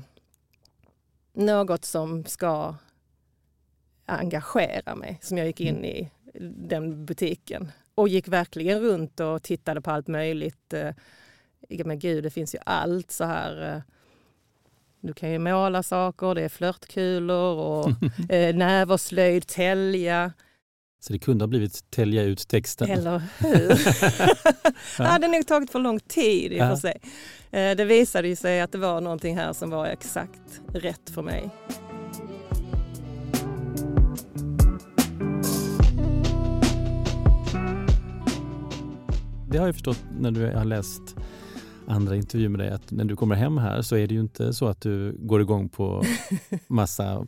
något 1.33 1.85
som 1.85 2.25
ska 2.25 2.75
engagera 4.07 4.95
mig 4.95 5.19
som 5.23 5.39
jag 5.39 5.47
gick 5.47 5.61
in 5.61 5.77
mm. 5.77 5.85
i 5.85 6.11
den 6.69 7.07
butiken 7.07 7.73
och 7.95 8.09
gick 8.09 8.29
verkligen 8.29 8.81
runt 8.81 9.21
och 9.21 9.43
tittade 9.43 9.81
på 9.81 9.91
allt 9.91 10.09
möjligt. 10.09 10.73
Eh, 10.73 10.91
men 11.85 11.99
gud, 11.99 12.25
det 12.25 12.31
finns 12.31 12.55
ju 12.55 12.59
allt 12.67 13.11
så 13.11 13.25
här. 13.25 13.75
Eh, 13.75 13.83
du 15.01 15.13
kan 15.13 15.31
ju 15.31 15.39
måla 15.39 15.83
saker, 15.83 16.35
det 16.35 16.43
är 16.43 16.49
flörtkulor 16.49 17.59
och 17.59 17.89
eh, 18.29 18.55
näverslöjd, 18.55 19.47
tälja. 19.47 20.33
Så 21.01 21.13
det 21.13 21.19
kunde 21.19 21.43
ha 21.43 21.49
blivit 21.49 21.91
tälja 21.91 22.23
ut 22.23 22.49
texten. 22.49 22.91
Eller 22.91 23.23
hur? 23.39 23.81
ja. 24.99 25.05
hade 25.05 25.29
nog 25.29 25.47
tagit 25.47 25.71
för 25.71 25.79
lång 25.79 26.01
tid 26.01 26.53
i 26.53 26.57
och 26.57 26.67
för 26.67 26.77
sig. 26.77 27.01
Det 27.51 27.85
visade 27.85 28.29
ju 28.29 28.37
sig 28.37 28.61
att 28.61 28.73
det 28.73 28.79
var 28.79 29.01
någonting 29.01 29.37
här 29.37 29.53
som 29.53 29.71
var 29.71 29.87
exakt 29.87 30.61
rätt 30.73 31.11
för 31.11 31.23
mig. 31.23 31.51
Det 39.55 39.61
har 39.61 39.67
jag 39.67 39.75
förstått 39.75 40.05
när 40.21 40.31
du 40.31 40.47
har 40.47 40.65
läst 40.65 41.17
andra 41.87 42.17
intervjuer 42.17 42.49
med 42.49 42.61
dig 42.61 42.71
att 42.71 42.91
när 42.91 43.05
du 43.05 43.17
kommer 43.17 43.35
hem 43.35 43.59
här 43.59 43.83
så 43.83 43.97
är 43.97 44.07
det 44.07 44.15
ju 44.15 44.21
inte 44.21 44.53
så 44.53 44.67
att 44.67 44.81
du 44.81 45.17
går 45.19 45.41
igång 45.41 45.69
på 45.69 46.05
massa 46.67 47.27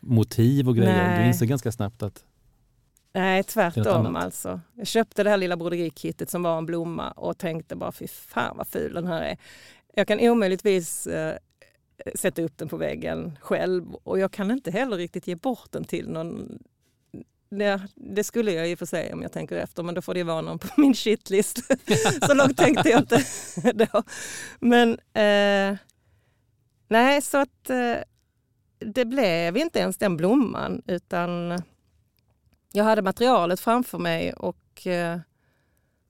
motiv 0.00 0.68
och 0.68 0.76
grejer. 0.76 1.08
Nej. 1.08 1.22
Du 1.22 1.28
inser 1.28 1.46
ganska 1.46 1.72
snabbt 1.72 2.02
att 2.02 2.24
Nej, 3.12 3.42
tvärtom 3.42 4.16
alltså. 4.16 4.60
Jag 4.74 4.86
köpte 4.86 5.22
det 5.22 5.30
här 5.30 5.36
lilla 5.36 5.56
broderikittet 5.56 6.30
som 6.30 6.42
var 6.42 6.58
en 6.58 6.66
blomma 6.66 7.10
och 7.10 7.38
tänkte 7.38 7.76
bara 7.76 7.92
fy 7.92 8.06
fan 8.08 8.56
vad 8.56 8.68
ful 8.68 8.94
den 8.94 9.06
här 9.06 9.22
är. 9.22 9.36
Jag 9.94 10.08
kan 10.08 10.20
omöjligtvis 10.20 11.06
eh, 11.06 11.36
sätta 12.14 12.42
upp 12.42 12.58
den 12.58 12.68
på 12.68 12.76
väggen 12.76 13.38
själv 13.40 13.94
och 13.94 14.18
jag 14.18 14.32
kan 14.32 14.50
inte 14.50 14.70
heller 14.70 14.96
riktigt 14.96 15.26
ge 15.26 15.34
bort 15.34 15.72
den 15.72 15.84
till 15.84 16.08
någon 16.08 16.58
det, 17.50 17.82
det, 17.94 18.24
skulle 18.24 18.52
jag 18.52 18.70
i 18.70 18.74
och 18.74 18.78
för 18.78 18.86
sig 18.86 19.12
om 19.12 19.22
jag 19.22 19.32
tänker 19.32 19.56
efter, 19.56 19.82
men 19.82 19.94
då 19.94 20.02
får 20.02 20.14
det 20.14 20.22
vara 20.22 20.40
någon 20.40 20.58
på 20.58 20.68
min 20.80 20.94
shitlist. 20.94 21.58
så 22.26 22.34
långt 22.34 22.56
tänkte 22.56 22.88
jag 22.88 23.00
inte 23.00 23.22
då. 23.72 24.02
Men 24.60 24.92
eh, 24.92 25.78
nej, 26.88 27.22
så 27.22 27.38
att 27.38 27.70
eh, 27.70 27.96
det 28.78 29.04
blev 29.04 29.56
inte 29.56 29.78
ens 29.78 29.96
den 29.96 30.16
blomman 30.16 30.82
utan 30.86 31.62
jag 32.72 32.84
hade 32.84 33.02
materialet 33.02 33.60
framför 33.60 33.98
mig 33.98 34.32
och 34.32 34.86
eh, 34.86 35.18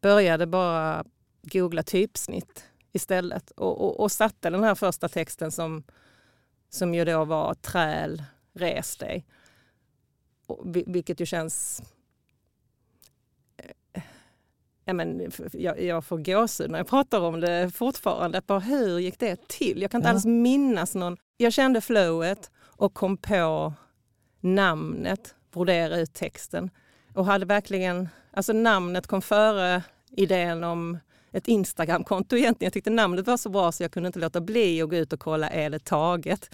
började 0.01 0.47
bara 0.47 1.05
googla 1.43 1.83
typsnitt 1.83 2.65
istället 2.93 3.51
och, 3.51 3.81
och, 3.81 4.01
och, 4.01 4.13
satte 4.13 4.51
den 4.51 4.65
här 4.65 4.75
första 4.75 5.09
texten 5.09 5.53
som, 5.53 5.85
som 6.71 6.95
ju 6.95 7.05
då 7.05 7.25
var 7.25 7.55
träl, 7.55 8.23
res 8.55 8.97
dig 8.97 9.27
vilket 10.65 11.21
ju 11.21 11.27
känns... 11.27 11.83
Eh, 13.93 14.03
ja, 14.85 14.93
men, 14.93 15.31
jag, 15.53 15.83
jag 15.83 16.05
får 16.05 16.19
gåshud 16.19 16.71
när 16.71 16.79
jag 16.79 16.89
pratar 16.89 17.21
om 17.21 17.41
det 17.41 17.71
fortfarande. 17.75 18.43
Bara, 18.47 18.59
hur 18.59 18.99
gick 18.99 19.19
det 19.19 19.49
till? 19.49 19.83
Jag 19.83 19.91
kan 19.91 19.99
inte 19.99 20.09
ja. 20.09 20.13
alls 20.13 20.25
minnas 20.25 20.95
någon... 20.95 21.17
Jag 21.37 21.53
kände 21.53 21.81
flowet 21.81 22.51
och 22.57 22.95
kom 22.95 23.17
på 23.17 23.73
namnet, 24.41 25.35
brodera 25.53 25.97
ut 25.97 26.15
texten. 26.15 26.71
Och 27.15 27.27
hade 27.27 27.47
verkligen... 27.47 28.09
Alltså 28.31 28.53
namnet 28.53 29.07
kom 29.07 29.23
före 29.23 29.83
idén 30.11 30.65
om 30.65 30.99
ett 31.33 31.49
Instagramkonto 31.49 32.37
egentligen. 32.37 32.67
Jag 32.67 32.73
tyckte 32.73 32.91
namnet 32.91 33.27
var 33.27 33.37
så 33.37 33.49
bra 33.49 33.73
så 33.73 33.83
jag 33.83 33.91
kunde 33.91 34.07
inte 34.07 34.19
låta 34.19 34.41
bli 34.41 34.83
att 34.83 34.91
gå 34.91 34.97
ut 34.97 35.13
och 35.13 35.21
kolla, 35.21 35.51
är 35.51 35.71
det 35.71 35.85
taget? 35.85 36.51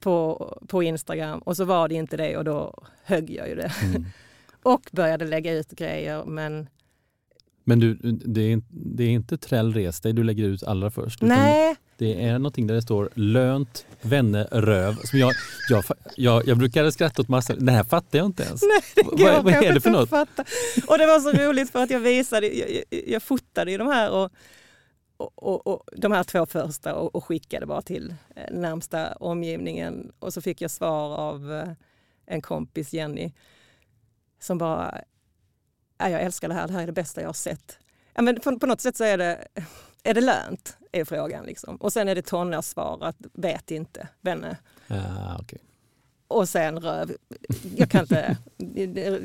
på, 0.00 0.58
på 0.68 0.82
Instagram 0.82 1.38
och 1.38 1.56
så 1.56 1.64
var 1.64 1.88
det 1.88 1.94
inte 1.94 2.16
det 2.16 2.36
och 2.36 2.44
då 2.44 2.74
högg 3.04 3.30
jag 3.30 3.48
ju 3.48 3.54
det. 3.54 3.72
Mm. 3.84 4.04
och 4.62 4.90
började 4.92 5.26
lägga 5.26 5.52
ut 5.52 5.70
grejer 5.70 6.24
men 6.24 6.68
men 7.64 7.80
du, 7.80 7.94
det 8.12 8.52
är, 8.52 8.62
det 8.68 9.04
är 9.04 9.08
inte 9.08 9.38
Träll 9.38 9.74
res 9.74 10.00
dig 10.00 10.12
du 10.12 10.24
lägger 10.24 10.44
ut 10.44 10.62
allra 10.62 10.90
först? 10.90 11.22
Nej. 11.22 11.76
Det 12.00 12.24
är 12.24 12.32
någonting 12.32 12.66
där 12.66 12.74
det 12.74 12.82
står 12.82 13.10
lönt, 13.14 13.86
vänner, 14.02 14.44
röv. 14.44 14.94
Som 15.04 15.18
jag, 15.18 15.32
jag, 15.68 15.84
jag, 16.16 16.48
jag 16.48 16.58
brukar 16.58 16.90
skratta 16.90 17.22
åt 17.22 17.28
massa, 17.28 17.54
det 17.54 17.72
här 17.72 17.84
fattar 17.84 18.18
jag 18.18 18.26
inte 18.26 18.42
ens. 18.42 18.62
Nej, 18.62 18.80
det 18.94 19.02
går 19.02 19.32
vad, 19.32 19.44
vad 19.44 19.54
är 19.54 19.74
det 19.74 19.80
för 19.80 19.90
något? 19.90 20.10
Fatta. 20.10 20.44
Och 20.86 20.98
det 20.98 21.06
var 21.06 21.20
så 21.20 21.32
roligt 21.32 21.70
för 21.70 21.82
att 21.82 21.90
jag 21.90 22.00
visade, 22.00 22.46
jag, 22.46 22.82
jag 23.06 23.22
fotade 23.22 23.70
ju 23.70 23.78
de 23.78 23.86
här 23.86 24.10
och 24.10 24.32
och, 25.16 25.42
och, 25.42 25.66
och, 25.66 25.82
de 25.96 26.12
här 26.12 26.24
två 26.24 26.46
första 26.46 26.94
och, 26.94 27.14
och, 27.14 27.24
skickade 27.24 27.66
bara 27.66 27.82
till 27.82 28.14
eh, 28.36 28.54
närmsta 28.54 29.12
omgivningen. 29.12 30.12
Och 30.18 30.34
så 30.34 30.40
fick 30.40 30.60
jag 30.60 30.70
svar 30.70 31.16
av 31.16 31.52
eh, 31.52 31.68
en 32.26 32.42
kompis, 32.42 32.92
Jenny, 32.92 33.32
som 34.40 34.58
bara, 34.58 35.00
jag 35.98 36.22
älskar 36.22 36.48
det 36.48 36.54
här, 36.54 36.66
det 36.66 36.72
här 36.72 36.82
är 36.82 36.86
det 36.86 36.92
bästa 36.92 37.20
jag 37.20 37.28
har 37.28 37.32
sett. 37.32 37.78
Ja, 38.14 38.22
men 38.22 38.40
på, 38.40 38.58
på 38.58 38.66
något 38.66 38.80
sätt 38.80 38.96
så 38.96 39.04
är 39.04 39.18
det, 39.18 39.48
är 40.02 40.14
det 40.14 40.20
lönt, 40.20 40.76
är 40.92 41.04
frågan. 41.04 41.46
Liksom. 41.46 41.76
Och 41.76 41.92
sen 41.92 42.08
är 42.08 42.14
det 42.14 42.22
tonårssvar, 42.22 42.98
att 43.04 43.16
vet 43.32 43.70
inte, 43.70 44.08
vänner. 44.20 44.56
Ah, 44.88 45.38
okay. 45.40 45.58
Och 46.28 46.48
sen 46.48 46.80
röv. 46.80 47.12
Jag 47.76 47.90
kan 47.90 48.00
inte... 48.00 48.36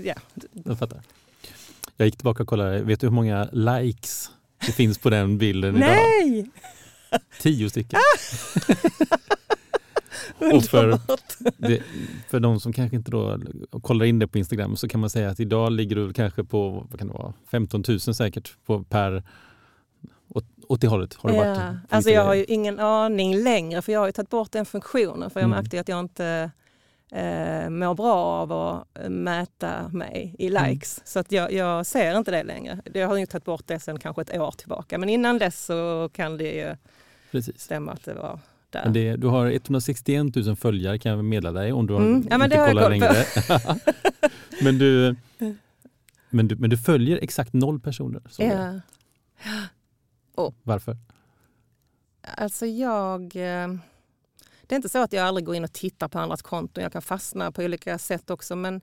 ja. 0.04 0.16
Jag 0.52 0.80
fattar. 0.80 1.02
Jag 1.98 2.06
gick 2.06 2.18
tillbaka 2.18 2.44
och 2.44 2.50
kollade, 2.50 2.82
vet 2.82 3.00
du 3.00 3.08
hur 3.08 3.12
många 3.12 3.50
likes 3.52 4.32
det 4.66 4.72
finns 4.72 4.98
på 4.98 5.10
den 5.10 5.38
bilden 5.38 5.76
idag. 5.76 5.90
Nej! 5.90 6.50
Tio 7.42 7.70
stycken. 7.70 8.00
och 10.54 10.64
för, 10.64 11.00
det, 11.58 11.84
för 12.30 12.40
de 12.40 12.60
som 12.60 12.74
kanske 12.74 12.96
inte 12.96 13.12
då 13.12 13.40
kollar 13.82 14.06
in 14.06 14.20
det 14.20 14.28
på 14.28 14.38
Instagram 14.38 14.76
så 14.76 14.88
kan 14.88 15.00
man 15.00 15.10
säga 15.10 15.30
att 15.30 15.40
idag 15.40 15.72
ligger 15.72 15.96
du 15.96 16.14
kanske 16.14 16.44
på 16.44 16.70
vad 16.90 17.00
kan 17.00 17.08
det 17.08 17.14
vara, 17.14 17.34
15 17.52 17.84
000 17.88 18.00
säkert 18.00 18.56
på, 18.66 18.84
per 18.84 19.24
åt, 20.70 20.82
det 20.82 20.88
hållet 20.88 21.14
har 21.14 21.30
det 21.30 21.36
ja. 21.36 21.44
varit. 21.44 21.78
Alltså 21.90 22.10
jag 22.10 22.24
har 22.24 22.34
ju 22.34 22.44
ingen 22.44 22.80
aning 22.80 23.36
längre 23.36 23.82
för 23.82 23.92
jag 23.92 24.00
har 24.00 24.06
ju 24.06 24.12
tagit 24.12 24.30
bort 24.30 24.52
den 24.52 24.66
funktionen 24.66 25.30
för 25.30 25.40
jag 25.40 25.48
mm. 25.48 25.58
märkte 25.58 25.80
att 25.80 25.88
jag 25.88 26.00
inte 26.00 26.52
eh, 27.12 27.70
mår 27.70 27.96
bra 27.96 28.16
av 28.16 28.52
att 28.52 29.12
mäta 29.12 29.90
mig 29.90 30.36
i 30.40 30.48
Mm. 30.48 30.70
likes. 30.70 31.02
Så 31.06 31.20
att 31.20 31.32
jag, 31.32 31.54
jag 31.54 31.86
ser 31.86 32.18
inte 32.18 32.32
det 32.32 32.44
längre. 32.44 32.80
Jag 32.94 33.08
har 33.08 33.18
ju 33.18 33.26
tagit 33.26 33.46
bort 33.46 33.64
det 33.66 33.80
sedan 33.80 34.00
kanske 34.00 34.22
ett 34.22 34.38
år 34.38 34.52
tillbaka. 34.52 34.98
Men 34.98 35.10
innan 35.10 35.38
dess 35.38 35.66
så 35.66 36.10
kan 36.14 36.38
det 36.38 36.52
ju 36.52 36.76
Precis. 37.32 37.60
stämma 37.60 37.92
att 37.92 38.06
det 38.06 38.14
var 38.14 38.40
där. 38.70 38.84
Men 38.84 38.94
det, 38.94 39.16
du 39.16 39.28
har 39.28 39.48
161 39.48 40.36
000 40.36 40.56
följare 40.56 41.00
kan 41.00 41.12
jag 41.12 41.26
meddela 41.26 41.60
dig 41.62 41.74
om 41.74 41.88
du 41.88 41.96
Mm. 41.96 42.28
Ja, 42.30 42.38
men 42.38 42.46
inte 42.46 42.58
det 42.58 42.62
har 42.62 42.68
jag 42.68 42.76
kollar 42.76 42.84
koll 42.84 42.92
längre. 42.92 43.26
men, 44.62 44.78
du, 44.78 45.16
men, 46.30 46.48
du, 46.48 46.56
men 46.56 46.70
du 46.70 46.78
följer 46.78 47.20
exakt 47.22 47.54
noll 47.54 47.80
personer. 47.80 48.22
Så 48.30 48.44
ja. 48.44 48.80
Varför? 50.64 50.98
Alltså 52.22 52.66
jag... 52.66 53.22
eh, 53.24 53.68
Det 54.64 54.74
är 54.74 54.76
inte 54.76 54.90
så 54.90 55.00
att 55.00 55.14
jag 55.14 55.28
aldrig 55.28 55.46
går 55.46 55.56
in 55.56 55.64
och 55.64 55.74
tittar 55.74 56.08
på 56.08 56.20
andras 56.20 56.42
konton. 56.42 56.84
Jag 56.84 56.92
kan 56.92 57.02
fastna 57.02 57.52
på 57.52 57.62
olika 57.64 57.98
sätt 57.98 58.30
också. 58.30 58.56
Men 58.56 58.82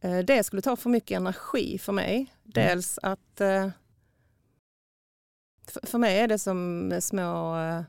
eh, 0.00 0.18
det 0.18 0.44
skulle 0.44 0.62
ta 0.62 0.76
för 0.76 0.90
mycket 0.90 1.16
energi 1.16 1.78
för 1.78 1.92
mig. 1.92 2.34
Dels 2.42 2.98
att... 3.02 3.40
eh, 3.40 3.68
för- 5.86 5.98
mig 5.98 6.18
är 6.18 6.28
det 6.28 6.38
som 6.38 6.92
små 7.00 7.56
eh, 7.58 7.82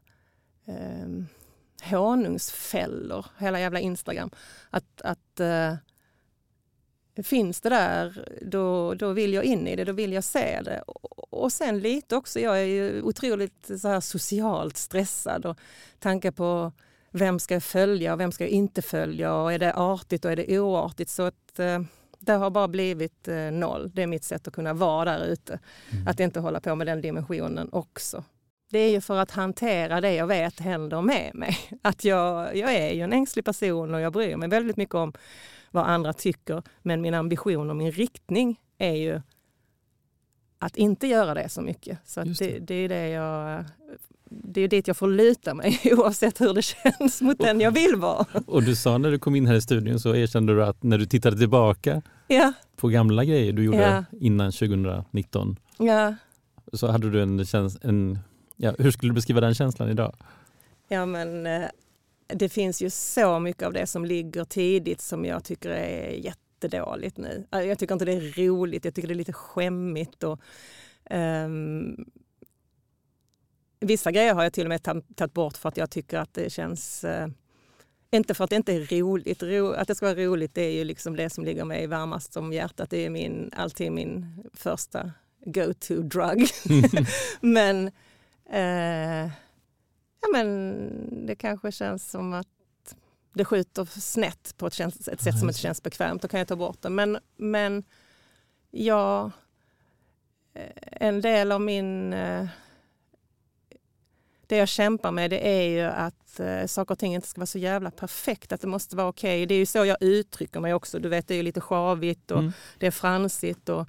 honungsfällor, 1.89 3.25
hela 3.37 3.59
jävla 3.59 3.79
Instagram. 3.79 4.31
Att, 4.69 5.01
att 5.01 5.39
eh, 5.39 5.75
finns 7.23 7.61
det 7.61 7.69
där, 7.69 8.27
då, 8.41 8.93
då 8.93 9.11
vill 9.11 9.33
jag 9.33 9.43
in 9.43 9.67
i 9.67 9.75
det, 9.75 9.83
då 9.83 9.91
vill 9.91 10.13
jag 10.13 10.23
se 10.23 10.61
det. 10.61 10.81
Och, 10.81 11.33
och 11.43 11.51
sen 11.51 11.79
lite 11.79 12.15
också, 12.15 12.39
jag 12.39 12.59
är 12.59 12.65
ju 12.65 13.01
otroligt 13.01 13.71
så 13.81 13.87
här 13.87 13.99
socialt 13.99 14.77
stressad 14.77 15.45
och 15.45 15.57
tankar 15.99 16.31
på 16.31 16.71
vem 17.11 17.39
ska 17.39 17.53
jag 17.53 17.63
följa 17.63 18.13
och 18.13 18.19
vem 18.19 18.31
ska 18.31 18.43
jag 18.43 18.51
inte 18.51 18.81
följa 18.81 19.33
och 19.33 19.53
är 19.53 19.59
det 19.59 19.73
artigt 19.73 20.25
och 20.25 20.31
är 20.31 20.35
det 20.35 20.59
oartigt? 20.59 21.09
Så 21.09 21.23
att 21.23 21.59
eh, 21.59 21.79
det 22.19 22.33
har 22.33 22.49
bara 22.49 22.67
blivit 22.67 23.27
eh, 23.27 23.51
noll. 23.51 23.91
Det 23.93 24.03
är 24.03 24.07
mitt 24.07 24.23
sätt 24.23 24.47
att 24.47 24.53
kunna 24.53 24.73
vara 24.73 25.05
där 25.05 25.25
ute. 25.25 25.59
Mm. 25.91 26.07
Att 26.07 26.19
inte 26.19 26.39
hålla 26.39 26.59
på 26.59 26.75
med 26.75 26.87
den 26.87 27.01
dimensionen 27.01 27.69
också. 27.71 28.23
Det 28.69 28.79
är 28.79 28.91
ju 28.91 29.01
för 29.01 29.17
att 29.17 29.31
hantera 29.31 30.01
det 30.01 30.13
jag 30.13 30.27
vet 30.27 30.59
händer 30.59 31.01
med 31.01 31.31
mig. 31.35 31.57
Att 31.81 32.03
jag, 32.03 32.55
jag 32.57 32.73
är 32.73 32.93
ju 32.93 33.01
en 33.01 33.13
ängslig 33.13 33.45
person 33.45 33.93
och 33.93 34.01
jag 34.01 34.13
bryr 34.13 34.35
mig 34.35 34.49
väldigt 34.49 34.77
mycket 34.77 34.95
om 34.95 35.13
vad 35.71 35.85
andra 35.85 36.13
tycker. 36.13 36.63
Men 36.81 37.01
min 37.01 37.13
ambition 37.13 37.69
och 37.69 37.75
min 37.75 37.91
riktning 37.91 38.59
är 38.77 38.93
ju 38.93 39.21
att 40.59 40.77
inte 40.77 41.07
göra 41.07 41.33
det 41.33 41.49
så 41.49 41.61
mycket. 41.61 41.99
Så 42.05 42.23
det. 42.23 42.33
det. 42.39 42.59
Det, 42.59 42.75
är 42.75 42.89
det 42.89 43.09
jag... 43.09 43.65
Det 44.29 44.61
är 44.61 44.67
dit 44.67 44.87
jag 44.87 44.97
får 44.97 45.07
luta 45.07 45.53
mig 45.53 45.79
oavsett 45.97 46.41
hur 46.41 46.53
det 46.53 46.61
känns 46.61 47.21
mot 47.21 47.39
den 47.39 47.59
jag 47.59 47.71
vill 47.71 47.95
vara. 47.95 48.25
Och 48.47 48.63
du 48.63 48.75
sa 48.75 48.97
när 48.97 49.11
du 49.11 49.19
kom 49.19 49.35
in 49.35 49.45
här 49.47 49.55
i 49.55 49.61
studion 49.61 49.99
så 49.99 50.15
erkände 50.15 50.53
du 50.55 50.63
att 50.65 50.83
när 50.83 50.97
du 50.97 51.05
tittade 51.05 51.37
tillbaka 51.37 52.01
Ja, 52.27 52.53
på 52.75 52.87
gamla 52.87 53.25
grejer 53.25 53.53
du 53.53 53.63
gjorde 53.63 53.77
Ja. 54.11 54.17
innan 54.19 54.51
2019 54.51 55.57
ja. 55.77 56.15
så 56.73 56.87
hade 56.87 57.09
du 57.09 57.21
en, 57.21 57.45
käns- 57.45 57.77
en 57.81 58.19
ja, 58.55 58.73
hur 58.79 58.91
skulle 58.91 59.09
du 59.11 59.15
beskriva 59.15 59.41
den 59.41 59.55
känslan 59.55 59.89
idag? 59.89 60.15
Ja, 60.87 61.05
men 61.05 61.45
eh, 61.45 61.63
det 62.27 62.49
finns 62.49 62.81
ju 62.81 62.89
så 62.89 63.39
mycket 63.39 63.63
av 63.63 63.73
det 63.73 63.87
som 63.87 64.05
ligger 64.05 64.43
tidigt 64.43 65.01
som 65.01 65.25
jag 65.25 65.43
tycker 65.43 65.69
är 65.69 66.09
jättedåligt 66.09 67.17
nu. 67.17 67.47
Eh, 67.51 67.61
Jag 67.61 67.79
tycker 67.79 67.93
inte 67.93 68.05
det 68.05 68.13
är 68.13 68.47
roligt, 68.47 68.85
jag 68.85 68.93
tycker 68.95 69.07
det 69.07 69.13
är 69.13 69.15
lite 69.15 69.33
skämmigt. 69.33 70.23
Och, 70.23 70.39
ehm, 71.05 72.05
vissa 73.79 74.11
grejer 74.11 74.33
har 74.33 74.43
jag 74.43 74.53
till 74.53 74.65
och 74.65 74.69
med 74.69 74.83
tagit 75.15 75.33
bort 75.33 75.57
för 75.57 75.69
att 75.69 75.77
jag 75.77 75.89
tycker 75.89 76.17
att 76.19 76.33
det 76.33 76.49
känns... 76.49 77.03
eh, 77.03 77.27
inte 78.11 78.33
för 78.33 78.43
att 78.43 78.49
det 78.49 78.55
inte 78.55 78.73
är 78.73 78.99
roligt. 78.99 79.43
Ro, 79.43 79.71
att 79.71 79.87
det 79.87 79.95
ska 79.95 80.05
vara 80.05 80.25
roligt 80.25 80.53
det 80.53 80.61
är 80.61 80.71
ju 80.71 80.83
liksom 80.83 81.15
det 81.15 81.29
som 81.29 81.45
ligger 81.45 81.65
mig 81.65 81.87
varmast 81.87 82.37
om 82.37 82.53
hjärtat. 82.53 82.89
Det 82.89 83.05
är 83.05 83.09
min, 83.09 83.51
alltid 83.55 83.91
min 83.91 84.43
första 84.53 85.11
go-to-drug. 85.45 86.47
men 87.41 87.91
Eh, 88.49 89.29
ja, 90.21 90.27
men 90.33 91.25
det 91.25 91.35
kanske 91.35 91.71
känns 91.71 92.09
som 92.11 92.33
att 92.33 92.47
det 93.33 93.45
skjuter 93.45 93.85
snett 93.85 94.53
på 94.57 94.67
ett, 94.67 94.73
käns- 94.73 95.07
ett 95.07 95.21
sätt 95.21 95.39
som 95.39 95.49
inte 95.49 95.59
känns 95.61 95.83
bekvämt. 95.83 96.21
Då 96.21 96.27
kan 96.27 96.37
jag 96.39 96.47
ta 96.47 96.55
bort 96.55 96.81
det. 96.81 96.89
Men, 96.89 97.17
men 97.37 97.83
ja, 98.71 99.31
eh, 100.53 100.71
en 100.91 101.21
del 101.21 101.51
av 101.51 101.61
min... 101.61 102.13
Eh, 102.13 102.47
det 104.47 104.57
jag 104.57 104.67
kämpar 104.67 105.11
med 105.11 105.29
det 105.29 105.47
är 105.47 105.69
ju 105.69 105.81
att 105.81 106.39
eh, 106.39 106.65
saker 106.65 106.91
och 106.93 106.99
ting 106.99 107.15
inte 107.15 107.27
ska 107.27 107.39
vara 107.41 107.45
så 107.45 107.57
jävla 107.59 107.91
perfekt. 107.91 108.51
Att 108.51 108.61
det 108.61 108.67
måste 108.67 108.95
vara 108.95 109.07
okej. 109.07 109.45
Det 109.45 109.53
är 109.55 109.59
ju 109.59 109.65
så 109.65 109.85
jag 109.85 109.97
uttrycker 110.01 110.59
mig 110.59 110.73
också. 110.73 110.99
Du 110.99 111.09
vet, 111.09 111.27
det 111.27 111.33
är 111.33 111.35
ju 111.35 111.43
lite 111.43 111.61
sjavigt 111.61 112.31
och 112.31 112.39
Mm. 112.39 112.51
det 112.77 112.87
är 112.87 112.91
fransigt. 112.91 113.69
Och, 113.69 113.87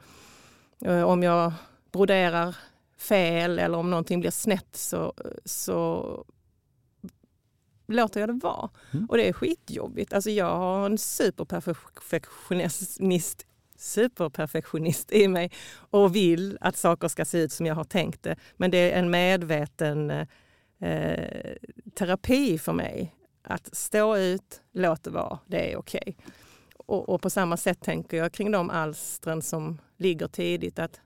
om 1.06 1.22
jag 1.22 1.52
broderar 1.92 2.56
fel 2.98 3.58
eller 3.58 3.78
om 3.78 3.90
någonting 3.90 4.20
blir 4.20 4.30
snett 4.30 4.76
så, 4.76 5.12
så 5.44 6.24
låter 7.86 8.20
jag 8.20 8.28
det 8.28 8.40
vara. 8.42 8.70
Mm. 8.92 9.06
Och 9.06 9.16
det 9.16 9.28
är 9.28 9.32
skitjobbigt. 9.32 10.12
Alltså 10.12 10.30
jag 10.30 10.56
har 10.56 10.86
en 10.86 10.98
superperfektionist 10.98 13.46
superperfektionist 13.78 15.12
i 15.12 15.28
mig 15.28 15.50
och 15.90 16.16
vill 16.16 16.58
att 16.60 16.76
saker 16.76 17.08
ska 17.08 17.24
se 17.24 17.38
ut 17.38 17.52
som 17.52 17.66
jag 17.66 17.74
har 17.74 17.84
tänkt 17.84 18.22
det. 18.22 18.36
Men 18.56 18.70
det 18.70 18.92
är 18.92 18.98
en 18.98 19.10
medveten 19.10 20.10
eh, 20.78 21.56
terapi 21.94 22.58
för 22.58 22.72
mig. 22.72 23.14
Att 23.42 23.76
stå 23.76 24.16
ut, 24.16 24.62
låt 24.72 25.04
det 25.04 25.10
vara, 25.10 25.38
det 25.46 25.72
är 25.72 25.76
okej. 25.76 26.16
Och, 26.76 27.08
och 27.08 27.22
på 27.22 27.30
samma 27.30 27.56
sätt 27.56 27.80
tänker 27.80 28.16
jag 28.16 28.32
kring 28.32 28.50
de 28.50 28.70
alstren 28.70 29.42
som 29.42 29.78
ligger 29.96 30.28
tidigt. 30.28 30.78
att 30.78 31.00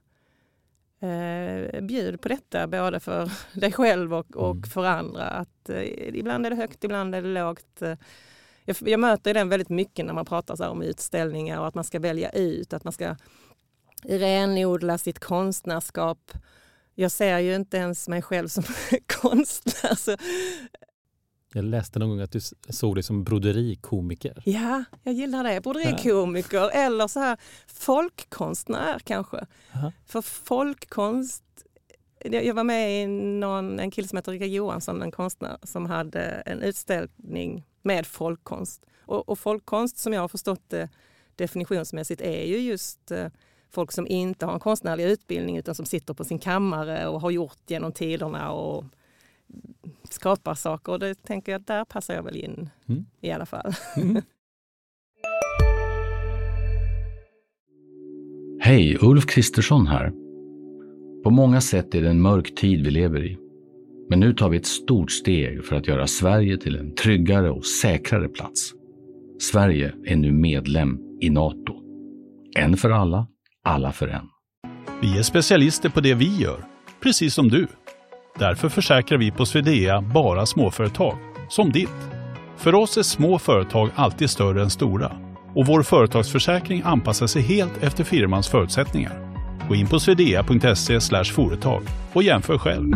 eh, 1.03 1.81
Bjud 1.81 2.21
på 2.21 2.27
detta 2.27 2.67
både 2.67 2.99
för 2.99 3.31
dig 3.59 3.71
själv 3.71 4.13
och, 4.13 4.35
och 4.35 4.51
Mm. 4.55 4.63
för 4.63 4.85
andra. 4.85 5.23
Att, 5.23 5.69
eh, 5.69 5.83
ibland 6.15 6.45
är 6.45 6.49
det 6.49 6.55
högt, 6.55 6.83
ibland 6.83 7.15
är 7.15 7.21
det 7.21 7.27
lågt. 7.27 7.81
Eh, 7.81 7.97
Jag, 8.65 8.75
jag 8.79 8.99
möter 8.99 9.33
den 9.33 9.49
väldigt 9.49 9.69
mycket 9.69 10.05
när 10.05 10.13
man 10.13 10.25
pratar 10.25 10.69
om 10.69 10.81
utställningar 10.81 11.59
och 11.59 11.67
att 11.67 11.75
man 11.75 11.83
ska 11.83 11.99
välja 11.99 12.29
ut, 12.29 12.73
att 12.73 12.83
man 12.83 12.93
ska 12.93 13.15
renodla 14.03 14.97
sitt 14.97 15.19
konstnärskap. 15.19 16.31
Jag 16.95 17.11
ser 17.11 17.39
ju 17.39 17.55
inte 17.55 17.77
ens 17.77 18.07
mig 18.07 18.21
själv 18.21 18.47
som 18.47 18.63
konstnär. 19.21 19.95
Så 19.95 20.17
Jag 21.53 21.65
läste 21.65 21.99
någon 21.99 22.09
gång 22.09 22.19
att 22.19 22.31
du 22.31 22.39
såg 22.69 22.95
dig 22.95 23.03
som 23.03 23.23
broderikomiker. 23.23 24.41
Ja, 24.45 24.83
jag 25.03 25.13
gillar 25.13 25.43
det. 25.43 25.61
Broderikomiker 25.61 26.69
eller 26.73 27.07
så 27.07 27.19
här 27.19 27.37
folkkonstnär 27.67 28.99
kanske. 28.99 29.45
Aha. 29.73 29.91
För 30.05 30.21
folkkonst... 30.21 31.43
Jag 32.25 32.45
jag 32.45 32.53
var 32.53 32.63
med 32.63 33.03
i 33.03 33.07
någon, 33.07 33.79
en 33.79 33.91
kille 33.91 34.07
som 34.07 34.17
heter 34.17 34.31
Rickard 34.31 34.47
Johansson, 34.47 35.01
en 35.01 35.11
konstnär, 35.11 35.57
som 35.63 35.85
hade 35.85 36.21
en 36.21 36.61
utställning 36.61 37.65
med 37.81 38.07
folkkonst. 38.07 38.85
Och, 39.05 39.29
och 39.29 39.39
folkkonst 39.39 39.97
som 39.97 40.13
jag 40.13 40.21
har 40.21 40.27
förstått 40.27 40.61
det 40.67 40.89
definitionsmässigt 41.35 42.21
är 42.21 42.45
ju 42.45 42.57
just 42.57 43.11
eh, 43.11 43.27
folk 43.69 43.91
som 43.91 44.07
inte 44.07 44.45
har 44.45 44.53
en 44.53 44.59
konstnärlig 44.59 45.05
utbildning 45.05 45.57
utan 45.57 45.75
som 45.75 45.85
sitter 45.85 46.13
på 46.13 46.23
sin 46.23 46.39
kammare 46.39 47.07
och 47.07 47.21
har 47.21 47.31
gjort 47.31 47.59
genom 47.67 47.91
tiderna 47.91 48.51
och 48.51 48.85
skapar 50.09 50.53
saker. 50.55 50.91
Och 50.91 50.99
det 50.99 51.15
tänker 51.23 51.51
jag, 51.51 51.61
där 51.61 51.85
passar 51.85 52.13
jag 52.13 52.23
väl 52.23 52.35
in 52.35 52.69
Mm. 52.89 53.05
i 53.21 53.31
alla 53.31 53.45
fall. 53.45 53.73
Hej, 58.59 58.97
Ulf 59.01 59.25
Kristersson 59.25 59.87
här. 59.87 60.11
På 61.23 61.29
många 61.29 61.61
sätt 61.61 61.95
är 61.95 62.01
det 62.01 62.09
en 62.09 62.21
mörk 62.21 62.55
tid 62.55 62.85
vi 62.85 62.91
lever 62.91 63.25
i. 63.25 63.37
Men 64.09 64.19
nu 64.19 64.33
tar 64.33 64.49
vi 64.49 64.57
ett 64.57 64.65
stort 64.65 65.11
steg 65.11 65.65
för 65.65 65.75
att 65.75 65.87
göra 65.87 66.07
Sverige 66.07 66.57
till 66.57 66.75
en 66.75 66.95
tryggare 66.95 67.51
och 67.51 67.65
säkrare 67.65 68.27
plats. 68.29 68.73
Sverige 69.39 69.93
är 70.05 70.15
nu 70.15 70.31
medlem 70.31 70.99
i 71.21 71.29
Nato. 71.29 71.73
En 72.55 72.77
för 72.77 72.89
alla, 72.89 73.27
alla 73.63 73.91
för 73.91 74.07
en. 74.07 74.29
Vi 75.01 75.17
är 75.17 75.23
specialister 75.23 75.89
på 75.89 76.01
det 76.01 76.13
vi 76.13 76.37
gör, 76.37 76.65
precis 76.99 77.33
som 77.33 77.49
du. 77.49 77.67
Därför 78.39 78.69
försäkrar 78.69 79.17
vi 79.17 79.31
på 79.31 79.45
Swedea 79.45 80.01
bara 80.01 80.45
småföretag, 80.45 81.17
som 81.49 81.71
ditt. 81.71 81.89
För 82.57 82.75
oss 82.75 82.97
är 82.97 83.03
små 83.03 83.39
företag 83.39 83.89
alltid 83.95 84.29
större 84.29 84.61
än 84.61 84.69
stora 84.69 85.11
och 85.55 85.65
vår 85.67 85.83
företagsförsäkring 85.83 86.81
anpassar 86.85 87.27
sig 87.27 87.41
helt 87.41 87.83
efter 87.83 88.03
firmans 88.03 88.47
förutsättningar. 88.47 89.33
Gå 89.67 89.75
in 89.75 89.87
på 89.87 89.99
swedea.se 89.99 91.23
företag 91.23 91.83
och 92.13 92.23
jämför 92.23 92.57
själv. 92.57 92.91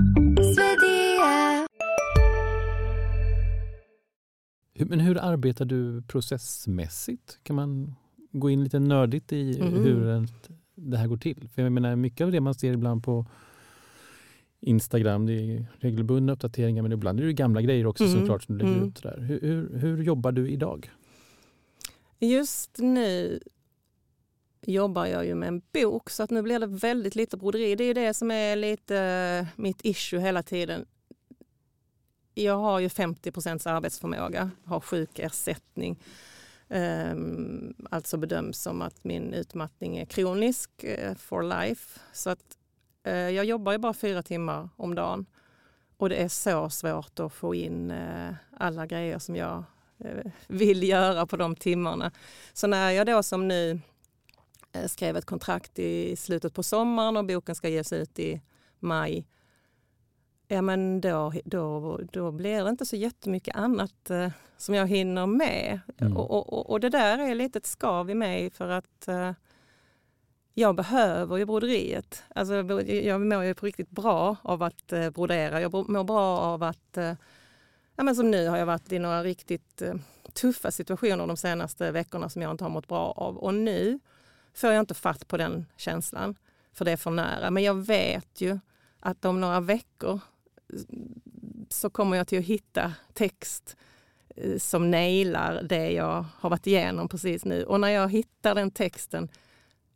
Men 4.79 4.99
hur 4.99 5.17
arbetar 5.17 5.65
du 5.65 6.01
processmässigt? 6.01 7.39
Kan 7.43 7.55
man 7.55 7.95
gå 8.31 8.49
in 8.49 8.63
lite 8.63 8.79
nördigt 8.79 9.33
i 9.33 9.59
Mhm. 9.61 9.83
hur 9.83 10.27
det 10.75 10.97
här 10.97 11.07
går 11.07 11.17
till? 11.17 11.49
För 11.55 11.61
jag 11.61 11.71
menar 11.71 11.95
mycket 11.95 12.25
av 12.25 12.31
det 12.31 12.41
man 12.41 12.53
ser 12.55 12.73
ibland 12.73 13.03
på 13.03 13.25
Instagram, 14.67 15.25
det 15.25 15.33
är 15.33 15.65
regelbundna 15.79 16.33
uppdateringar 16.33 16.83
men 16.83 16.91
ibland 16.91 17.19
är 17.19 17.23
det 17.25 17.33
gamla 17.33 17.61
grejer 17.61 17.85
också 17.87 18.03
Mm. 18.03 18.19
såklart 18.19 18.43
som 18.43 18.57
du 18.57 18.63
lägger 18.65 18.77
Mm. 18.77 18.87
ut. 18.89 19.03
Där. 19.03 19.17
Hur, 19.19 19.41
hur, 19.41 19.77
hur 19.77 20.03
jobbar 20.03 20.31
du 20.31 20.49
idag? 20.49 20.91
Just 22.19 22.77
nu 22.77 23.39
jobbar 24.61 25.05
jag 25.05 25.25
ju 25.25 25.35
med 25.35 25.47
en 25.47 25.61
bok 25.73 26.09
så 26.09 26.23
att 26.23 26.29
nu 26.29 26.41
blir 26.41 26.59
det 26.59 26.67
väldigt 26.67 27.15
lite 27.15 27.37
broderi. 27.37 27.75
Det 27.75 27.83
är 27.83 27.93
det 27.93 28.13
som 28.13 28.31
är 28.31 28.55
lite 28.55 28.97
eh, 28.99 29.61
mitt 29.61 29.79
issue 29.85 30.19
hela 30.19 30.43
tiden. 30.43 30.85
Jag 32.33 32.57
har 32.57 32.79
ju 32.79 32.87
50% 32.87 33.67
arbetsförmåga, 33.69 34.51
har 34.65 34.79
sjukersättning. 34.79 35.99
Um, 36.69 37.73
alltså 37.91 38.17
bedöms 38.17 38.61
som 38.61 38.81
att 38.81 39.03
min 39.03 39.33
utmattning 39.33 39.97
är 39.97 40.05
kronisk 40.05 40.69
uh, 40.83 41.15
for 41.15 41.43
life. 41.43 41.99
Så 42.13 42.29
att 42.29 42.56
jag 43.09 43.45
jobbar 43.45 43.71
ju 43.71 43.77
bara 43.77 43.93
fyra 43.93 44.23
timmar 44.23 44.69
om 44.75 44.95
dagen. 44.95 45.25
Och 45.97 46.09
det 46.09 46.15
är 46.15 46.27
så 46.27 46.69
svårt 46.69 47.19
att 47.19 47.33
få 47.33 47.55
in 47.55 47.91
uh, 47.91 48.33
alla 48.57 48.85
grejer 48.85 49.19
som 49.19 49.35
jag 49.35 49.63
vill 50.47 50.83
göra 50.83 51.25
på 51.25 51.37
de 51.37 51.55
timmarna. 51.55 52.11
Så 52.53 52.67
när 52.67 52.91
jag 52.91 53.07
då 53.07 53.23
som 53.23 53.47
nu 53.47 53.79
skrev 54.87 55.17
ett 55.17 55.25
kontrakt 55.25 55.79
i 55.79 56.15
slutet 56.15 56.53
på 56.53 56.63
sommaren 56.63 57.17
och 57.17 57.25
boken 57.25 57.55
ska 57.55 57.69
ges 57.69 57.93
ut 57.93 58.19
i 58.19 58.41
maj 58.79 59.27
ja 60.47 60.61
men 60.61 61.01
då, 61.01 61.33
då, 61.45 61.99
då 62.11 62.31
blir 62.31 62.63
det 62.63 62.69
inte 62.69 62.85
så 62.85 62.95
jättemycket 62.95 63.55
annat 63.55 64.09
eh, 64.09 64.29
som 64.57 64.75
jag 64.75 64.87
hinner 64.87 65.25
med. 65.25 65.79
Mm. 65.97 66.17
Och, 66.17 66.31
och, 66.31 66.69
och, 66.69 66.79
det 66.79 66.89
där 66.89 67.17
är 67.17 67.35
lite 67.35 67.57
ett 67.59 67.65
skav 67.65 68.09
i 68.09 68.13
mig 68.13 68.49
för 68.49 68.69
att 68.69 69.07
eh, 69.07 69.31
jag 70.59 70.75
behöver 70.75 71.37
ju 71.37 71.45
broderiet. 71.45 72.23
Alltså, 72.35 72.53
jag 72.85 73.21
mår 73.21 73.43
ju 73.43 73.53
på 73.53 73.65
riktigt 73.65 73.89
bra 73.89 74.35
av 74.41 74.63
att 74.63 74.93
eh, 74.93 75.09
brodera. 75.09 75.61
Jag 75.61 75.89
mår 75.89 76.03
bra 76.03 76.37
av 76.37 76.63
att... 76.63 76.97
Eh, 76.97 77.13
ja, 77.95 78.03
men 78.03 78.15
som 78.15 78.31
nu 78.31 78.47
har 78.47 78.57
jag 78.57 78.65
varit 78.65 78.91
i 78.91 78.99
några 78.99 79.23
riktigt 79.23 79.81
eh, 79.81 79.93
tuffa 80.33 80.71
situationer 80.71 81.27
de 81.27 81.37
senaste 81.37 81.91
veckorna 81.91 82.29
som 82.29 82.41
jag 82.41 82.51
inte 82.51 82.63
har 82.63 82.69
mått 82.69 82.87
bra 82.87 83.11
av. 83.11 83.37
Och 83.37 83.53
nu 83.53 83.99
får 84.53 84.69
jag 84.71 84.79
inte 84.79 84.93
fatt 84.93 85.27
på 85.27 85.37
den 85.37 85.65
känslan, 85.75 86.35
för 86.73 86.85
det 86.85 86.91
är 86.91 86.97
för 86.97 87.11
nära. 87.11 87.51
Men 87.51 87.63
jag 87.63 87.85
vet 87.85 88.41
ju 88.41 88.59
att 88.99 89.25
om 89.25 89.41
några 89.41 89.59
veckor 89.59 90.19
så 91.69 91.89
kommer 91.89 92.17
jag 92.17 92.27
till 92.27 92.39
att 92.39 92.45
hitta 92.45 92.93
text 93.13 93.77
som 94.57 94.91
nailar 94.91 95.63
det 95.63 95.91
jag 95.91 96.25
har 96.39 96.49
varit 96.49 96.67
igenom 96.67 97.09
precis 97.09 97.45
nu. 97.45 97.63
Och 97.63 97.79
när 97.79 97.89
jag 97.89 98.11
hittar 98.11 98.55
den 98.55 98.71
texten 98.71 99.29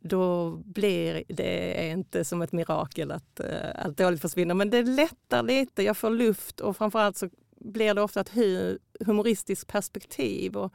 då 0.02 0.50
blir 0.50 1.24
det 1.28 1.88
inte 1.90 2.24
som 2.24 2.42
ett 2.42 2.52
mirakel 2.52 3.10
att 3.10 3.40
uh, 3.40 3.84
allt 3.84 3.98
dåligt 3.98 4.20
försvinner. 4.20 4.54
Men 4.54 4.70
det 4.70 4.82
lättar 4.82 5.42
lite, 5.42 5.82
jag 5.82 5.96
får 5.96 6.10
luft 6.10 6.60
och 6.60 6.76
framförallt 6.76 7.16
så 7.16 7.30
blir 7.58 7.94
det 7.94 8.02
ofta 8.02 8.20
ett 8.20 8.32
humoristiskt 9.06 9.66
perspektiv. 9.66 10.56
Och, 10.56 10.72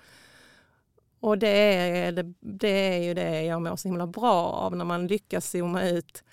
och 1.19 1.37
det, 1.37 1.73
är, 1.75 2.11
det, 2.11 2.33
det 2.39 2.95
är 2.95 3.03
ju 3.03 3.13
det 3.13 3.41
jag 3.43 3.61
mår 3.61 3.75
så 3.75 3.87
himla 3.87 4.07
bra 4.07 4.45
av, 4.45 4.75
när 4.75 4.85
man 4.85 5.07
lyckas 5.07 5.49
zooma 5.51 5.89
ut 5.89 6.23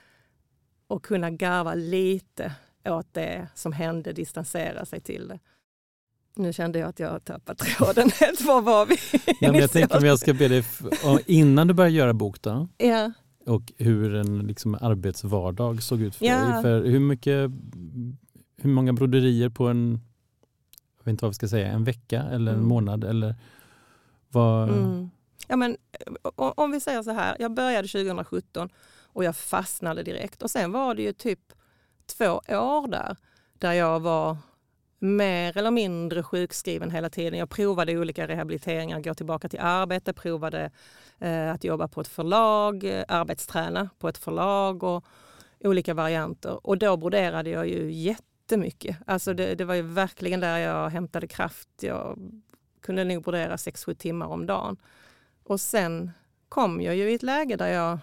och 0.86 1.04
kunna 1.04 1.30
garva 1.30 1.74
lite 1.74 2.52
åt 2.84 3.14
det 3.14 3.48
som 3.54 3.72
hände, 3.72 4.12
distansera 4.12 4.84
sig 4.84 5.00
till 5.00 5.28
det. 5.28 5.38
Nu 6.36 6.52
kände 6.52 6.78
jag 6.78 6.88
att 6.88 6.98
jag 6.98 7.10
har 7.10 7.18
tappat 7.18 7.58
tråden 7.58 8.10
helt. 8.20 8.40
Var 8.40 8.62
var 8.62 8.86
vi? 8.86 8.96
Ja, 9.40 9.52
men 9.52 9.60
jag 9.60 9.70
tänker 9.72 9.98
om 9.98 10.04
jag 10.04 10.18
ska 10.18 10.34
be 10.34 10.48
dig, 10.48 10.64
innan 11.26 11.66
du 11.66 11.74
började 11.74 11.96
göra 11.96 12.12
bok 12.12 12.42
då, 12.42 12.68
ja. 12.78 13.12
och 13.46 13.72
hur 13.76 14.14
en 14.14 14.38
liksom, 14.38 14.74
arbetsvardag 14.74 15.82
såg 15.82 16.00
ut 16.00 16.16
för 16.16 16.24
ja. 16.24 16.38
dig. 16.38 16.62
För 16.62 16.84
hur, 16.84 17.00
mycket, 17.00 17.50
hur 18.56 18.70
många 18.70 18.92
broderier 18.92 19.48
på 19.48 19.68
en, 19.68 20.00
jag 20.98 21.04
vet 21.04 21.10
inte 21.10 21.24
vad 21.24 21.30
vi 21.30 21.34
ska 21.34 21.48
säga, 21.48 21.68
en 21.68 21.84
vecka 21.84 22.22
eller 22.22 22.52
en 22.52 22.58
mm. 22.58 22.68
månad? 22.68 23.04
Eller 23.04 23.34
vad... 24.28 24.68
Mm. 24.68 25.10
Ja, 25.48 25.56
men, 25.56 25.76
om 26.34 26.70
vi 26.70 26.80
säger 26.80 27.02
så 27.02 27.10
här, 27.10 27.36
jag 27.38 27.54
började 27.54 27.88
2017 27.88 28.68
och 29.02 29.24
jag 29.24 29.36
fastnade 29.36 30.02
direkt 30.02 30.42
och 30.42 30.50
sen 30.50 30.72
var 30.72 30.94
det 30.94 31.02
ju 31.02 31.12
typ 31.12 31.40
två 32.06 32.40
år 32.48 32.88
där, 32.88 33.16
där 33.58 33.72
jag 33.72 34.00
var 34.00 34.36
mer 35.04 35.56
eller 35.56 35.70
mindre 35.70 36.22
sjukskriven 36.22 36.90
hela 36.90 37.10
tiden. 37.10 37.38
Jag 37.38 37.50
provade 37.50 37.98
olika 37.98 38.28
rehabiliteringar, 38.28 39.00
gå 39.00 39.14
tillbaka 39.14 39.48
till 39.48 39.60
arbete, 39.60 40.12
provade 40.12 40.70
eh, 41.18 41.50
att 41.50 41.64
jobba 41.64 41.88
på 41.88 42.00
ett 42.00 42.08
förlag, 42.08 42.84
eh, 42.84 43.04
arbetsträna 43.08 43.90
på 43.98 44.08
ett 44.08 44.18
förlag 44.18 44.82
och 44.82 45.04
olika 45.60 45.94
varianter. 45.94 46.66
Och 46.66 46.78
då 46.78 46.96
broderade 46.96 47.50
jag 47.50 47.68
ju 47.68 47.92
jättemycket. 47.92 48.96
Alltså 49.06 49.34
det, 49.34 49.54
det 49.54 49.64
var 49.64 49.74
ju 49.74 49.82
verkligen 49.82 50.40
där 50.40 50.58
jag 50.58 50.90
hämtade 50.90 51.26
kraft. 51.26 51.68
Jag 51.80 52.18
kunde 52.80 53.04
nog 53.04 53.22
brodera 53.22 53.56
6-7 53.56 53.94
timmar 53.94 54.26
om 54.26 54.46
dagen. 54.46 54.76
Och 55.42 55.60
sen 55.60 56.10
kom 56.48 56.80
jag 56.80 56.96
ju 56.96 57.10
i 57.10 57.14
ett 57.14 57.22
läge 57.22 57.56
där 57.56 57.68
jag 57.68 57.98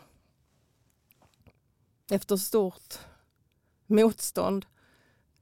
efter 2.12 2.38
stort 2.38 3.00
motstånd 3.88 4.66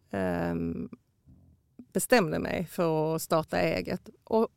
eh, 0.10 0.56
bestämde 1.93 2.39
mig 2.39 2.65
för 2.65 3.15
att 3.15 3.21
starta 3.21 3.60
eget. 3.60 4.10
Och, 4.23 4.47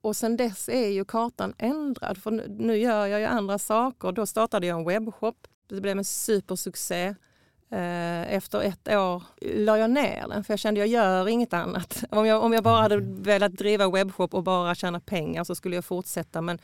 och 0.00 0.16
sen 0.16 0.36
dess 0.36 0.68
är 0.68 0.88
ju 0.88 1.04
kartan 1.04 1.54
ändrad, 1.58 2.18
för 2.18 2.30
nu, 2.48 2.76
gör 2.76 3.06
jag 3.06 3.20
ju 3.20 3.26
andra 3.26 3.58
saker. 3.58 4.12
Då 4.12 4.26
startade 4.26 4.66
jag 4.66 4.78
en 4.78 4.86
webbshop. 4.86 5.46
Det 5.68 5.80
blev 5.80 5.98
en 5.98 6.04
supersuccé. 6.04 7.14
Eh, 7.70 8.34
efter 8.34 8.60
ett 8.60 8.88
år 8.88 9.22
la 9.40 9.78
jag 9.78 9.90
ner 9.90 10.28
den 10.28 10.44
för 10.44 10.52
jag 10.52 10.58
kände 10.60 10.82
att 10.82 10.88
jag 10.88 11.02
gör 11.02 11.28
inget 11.28 11.52
annat. 11.52 12.04
Om 12.10 12.26
jag, 12.26 12.42
om 12.42 12.52
jag 12.52 12.64
bara 12.64 12.82
hade 12.82 12.96
velat 13.00 13.52
driva 13.52 13.90
webbshop 13.90 14.34
och 14.34 14.42
bara 14.42 14.74
tjäna 14.74 15.00
pengar 15.00 15.44
så 15.44 15.54
skulle 15.54 15.74
jag 15.74 15.84
fortsätta. 15.84 16.40
Men 16.40 16.58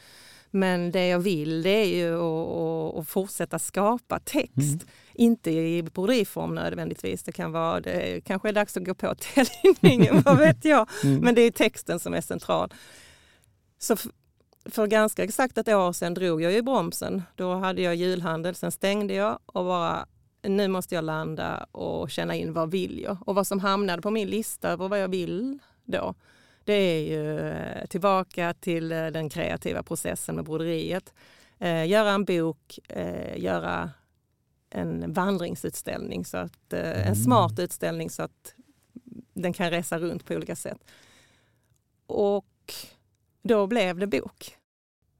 men 0.50 0.90
det 0.90 1.06
jag 1.06 1.18
vill 1.18 1.62
det 1.62 1.70
är 1.70 1.84
ju 1.84 2.14
att, 2.14 2.96
att 2.96 3.08
fortsätta 3.08 3.58
skapa 3.58 4.18
text. 4.18 4.56
Mm. 4.56 4.86
Inte 5.14 5.50
i 5.50 5.82
broderiform 5.82 6.54
nödvändigtvis. 6.54 7.22
Det 7.22 7.32
kan 7.32 7.52
vara, 7.52 7.80
det 7.80 8.24
kanske 8.24 8.48
är 8.48 8.52
dags 8.52 8.76
att 8.76 8.84
gå 8.84 8.94
på 8.94 9.14
täljningen, 9.34 10.22
vad 10.22 10.38
vet 10.46 10.64
jag. 10.64 10.88
Mm. 11.04 11.20
Men 11.20 11.34
det 11.34 11.42
är 11.42 11.50
texten 11.50 12.00
som 12.00 12.14
är 12.14 12.20
central. 12.20 12.74
Så 13.78 13.96
för 14.64 14.86
ganska 14.86 15.24
exakt 15.24 15.58
ett 15.58 15.68
år 15.68 15.92
sedan 15.92 16.14
drog 16.14 16.42
jag 16.42 16.54
i 16.54 16.62
bromsen. 16.62 17.22
Då 17.34 17.54
hade 17.54 17.82
jag 17.82 17.94
julhandel, 17.94 18.54
sen 18.54 18.72
stängde 18.72 19.14
jag 19.14 19.38
och 19.46 19.64
bara 19.64 20.06
nu 20.42 20.68
måste 20.68 20.94
jag 20.94 21.04
landa 21.04 21.66
och 21.72 22.10
känna 22.10 22.34
in 22.34 22.52
vad 22.52 22.70
vill 22.70 23.00
jag? 23.02 23.16
Och 23.26 23.34
vad 23.34 23.46
som 23.46 23.60
hamnade 23.60 24.02
på 24.02 24.10
min 24.10 24.28
lista 24.28 24.68
över 24.70 24.88
vad 24.88 25.00
jag 25.00 25.08
vill 25.08 25.58
då 25.84 26.14
det 26.64 26.72
är 26.72 27.00
ju 27.00 27.48
eh, 27.48 27.86
tillbaka 27.86 28.54
till 28.54 28.92
eh, 28.92 29.06
den 29.06 29.28
kreativa 29.28 29.82
processen 29.82 30.36
med 30.36 30.44
broderiet. 30.44 31.14
Eh, 31.58 31.86
göra 31.86 32.10
en 32.10 32.24
bok, 32.24 32.78
göra 33.36 33.90
en 34.70 35.12
vandringsutställning, 35.12 36.24
så 36.24 36.36
att, 36.36 36.72
en 36.72 37.02
mm. 37.02 37.14
smart 37.14 37.58
utställning 37.58 38.10
så 38.10 38.22
att 38.22 38.54
den 39.34 39.52
kan 39.52 39.70
resa 39.70 39.98
runt 39.98 40.24
på 40.24 40.34
olika 40.34 40.56
sätt. 40.56 40.78
Och 42.06 42.74
då 43.42 43.66
blev 43.66 43.98
det 43.98 44.06
bok. 44.06 44.56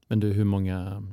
Men 0.07 0.19
du, 0.19 0.33
hur 0.33 0.43
många, 0.43 1.03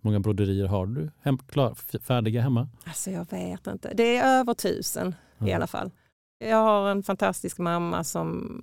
många 0.00 0.20
broderier 0.20 0.66
har 0.66 0.86
du 0.86 1.10
hem, 1.20 1.38
klar, 1.38 1.74
färdiga 1.98 2.40
hemma? 2.40 2.68
Alltså 2.84 3.10
jag 3.10 3.30
vet 3.30 3.66
inte. 3.66 3.92
Det 3.94 4.16
är 4.16 4.40
över 4.40 4.54
tusen 4.54 5.14
mm. 5.38 5.50
i 5.50 5.52
alla 5.52 5.66
fall. 5.66 5.90
Jag 6.38 6.56
har 6.56 6.90
en 6.90 7.02
fantastisk 7.02 7.58
mamma 7.58 8.04
som 8.04 8.60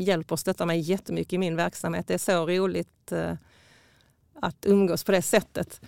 hjälper 0.00 0.32
och 0.32 0.40
stöttar 0.40 0.66
mig 0.66 0.80
jättemycket 0.80 1.32
i 1.32 1.38
min 1.38 1.56
verksamhet. 1.56 2.06
Det 2.08 2.14
är 2.14 2.18
så 2.18 2.46
roligt 2.46 3.12
eh, 3.12 3.32
att 4.40 4.66
umgås 4.66 5.04
på 5.04 5.12
det 5.12 5.22
sättet. 5.22 5.80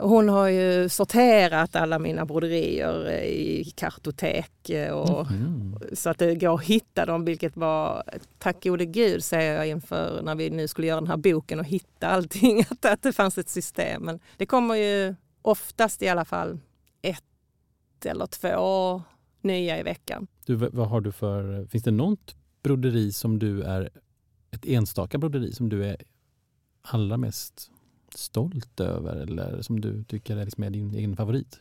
Hon 0.00 0.28
har 0.28 0.48
ju 0.48 0.88
sorterat 0.88 1.76
alla 1.76 1.98
mina 1.98 2.24
broderier 2.24 3.10
i 3.22 3.72
kartotek 3.76 4.70
eh, 4.70 4.92
och, 4.92 5.30
mm. 5.30 5.78
så 5.92 6.10
att 6.10 6.18
det 6.18 6.34
går 6.34 6.54
att 6.54 6.64
hitta 6.64 7.06
dem, 7.06 7.24
vilket 7.24 7.56
var, 7.56 8.02
tack 8.38 8.64
gode 8.64 8.86
gud 8.86 9.24
säger 9.24 9.54
jag 9.56 9.68
inför 9.68 10.22
när 10.22 10.34
vi 10.34 10.50
nu 10.50 10.68
skulle 10.68 10.86
göra 10.86 11.00
den 11.00 11.08
här 11.08 11.16
boken 11.16 11.58
och 11.58 11.64
hitta 11.64 12.08
allting, 12.08 12.60
att, 12.70 12.84
att 12.84 13.02
det 13.02 13.12
fanns 13.12 13.38
ett 13.38 13.48
system. 13.48 14.02
Men 14.02 14.20
det 14.36 14.46
kommer 14.46 14.74
ju 14.74 15.14
oftast 15.42 16.02
i 16.02 16.08
alla 16.08 16.24
fall 16.24 16.58
ett 17.02 18.04
eller 18.04 18.26
två 18.26 19.02
nya 19.42 19.80
i 19.80 19.82
veckan. 19.82 20.26
Du, 20.46 20.54
vad 20.54 20.88
har 20.88 21.00
du 21.00 21.12
för, 21.12 21.66
finns 21.66 21.84
det 21.84 21.90
något 21.90 22.36
broderi 22.62 23.12
som 23.12 23.38
du 23.38 23.62
är, 23.62 23.90
ett 24.50 24.66
enstaka 24.66 25.18
broderi 25.18 25.52
som 25.52 25.68
du 25.68 25.84
är 25.84 25.96
allra 26.82 27.16
mest 27.16 27.70
stolt 28.14 28.80
över 28.80 29.16
eller 29.16 29.62
som 29.62 29.80
du 29.80 30.04
tycker 30.04 30.36
är, 30.36 30.44
liksom 30.44 30.64
är 30.64 30.70
din 30.70 30.94
egen 30.94 31.16
favorit? 31.16 31.60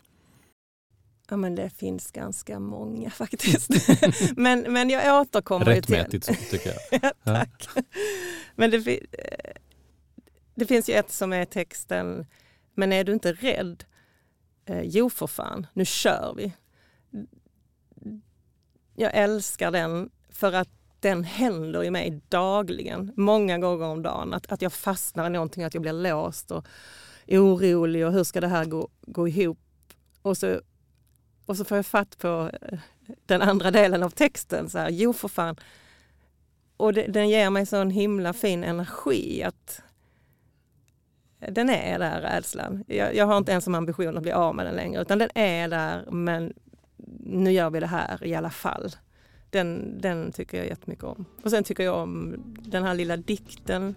Ja, 1.29 1.38
men 1.38 1.55
det 1.55 1.69
finns 1.69 2.12
ganska 2.12 2.60
många 2.60 3.10
faktiskt. 3.10 3.69
men, 4.38 4.73
men 4.73 4.89
jag 4.89 5.21
återkommer 5.21 5.65
Rättmätigt 5.65 6.25
så 6.25 6.33
tycker 6.33 6.69
jag. 6.69 6.99
ja, 7.03 7.13
tack. 7.23 7.67
Men 8.55 8.71
det, 8.71 8.99
det 10.55 10.65
finns 10.65 10.89
ju 10.89 10.93
ett 10.93 11.12
som 11.12 11.33
är 11.33 11.45
texten 11.45 12.25
Men 12.73 12.93
är 12.93 13.03
du 13.03 13.13
inte 13.13 13.33
rädd? 13.33 13.83
Eh, 14.65 14.81
jo 14.81 15.10
för 15.10 15.27
fan, 15.27 15.67
nu 15.73 15.86
kör 15.86 16.33
vi. 16.38 16.53
Jag 18.95 19.12
älskar 19.13 19.71
den 19.71 20.10
för 20.29 20.53
att 20.53 20.69
den 20.99 21.23
händer 21.23 21.83
i 21.83 21.91
mig 21.91 22.21
dagligen, 22.29 23.13
många 23.15 23.57
gånger 23.57 23.86
om 23.86 24.01
dagen. 24.01 24.33
Att, 24.33 24.51
att 24.51 24.62
jag 24.62 24.73
fastnar 24.73 25.27
i 25.27 25.29
någonting, 25.29 25.63
att 25.63 25.73
jag 25.73 25.81
blir 25.81 25.93
låst 25.93 26.51
och 26.51 26.67
orolig 27.27 28.05
och 28.05 28.13
hur 28.13 28.23
ska 28.23 28.41
det 28.41 28.47
här 28.47 28.65
gå, 28.65 28.89
gå 29.01 29.27
ihop? 29.27 29.60
Och 30.21 30.38
så, 30.38 30.62
och 31.45 31.57
så 31.57 31.65
får 31.65 31.77
jag 31.77 31.86
fatt 31.86 32.17
på 32.17 32.51
eh, 32.62 32.79
den 33.25 33.41
andra 33.41 33.71
delen 33.71 34.03
av 34.03 34.10
texten. 34.10 34.69
Så 34.69 34.77
här, 34.77 34.89
jo 34.89 35.13
för 35.13 35.27
fan. 35.27 35.55
Och 36.77 36.93
det, 36.93 37.07
den 37.07 37.29
ger 37.29 37.49
mig 37.49 37.65
sån 37.65 37.89
himla 37.89 38.33
fin 38.33 38.63
energi 38.63 39.43
att 39.43 39.81
den 41.39 41.69
är 41.69 41.99
där 41.99 42.21
rädslan. 42.21 42.83
Jag, 42.88 43.15
jag 43.15 43.25
har 43.25 43.38
inte 43.38 43.51
ens 43.51 43.63
som 43.63 43.75
ambition 43.75 44.17
att 44.17 44.23
bli 44.23 44.31
av 44.31 44.55
med 44.55 44.65
den 44.65 44.75
längre 44.75 45.01
utan 45.01 45.17
den 45.17 45.29
är 45.36 45.67
där 45.67 46.05
men 46.12 46.53
nu 47.19 47.51
gör 47.51 47.69
vi 47.69 47.79
det 47.79 47.88
här 47.88 48.23
i 48.23 48.36
alla 48.36 48.49
fall. 48.49 48.91
Den, 49.49 50.01
den 50.01 50.31
tycker 50.31 50.57
jag 50.57 50.67
jättemycket 50.67 51.03
om. 51.03 51.25
Och 51.43 51.51
sen 51.51 51.63
tycker 51.63 51.83
jag 51.83 51.95
om 51.95 52.36
den 52.60 52.83
här 52.83 52.95
lilla 52.95 53.17
dikten 53.17 53.95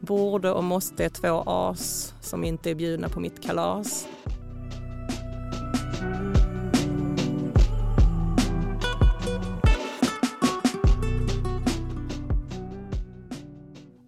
Borde 0.00 0.50
och 0.50 0.64
måste 0.64 1.04
är 1.04 1.08
två 1.08 1.42
as 1.46 2.14
som 2.20 2.44
inte 2.44 2.70
är 2.70 2.74
bjudna 2.74 3.08
på 3.08 3.20
mitt 3.20 3.42
kalas. 3.42 4.08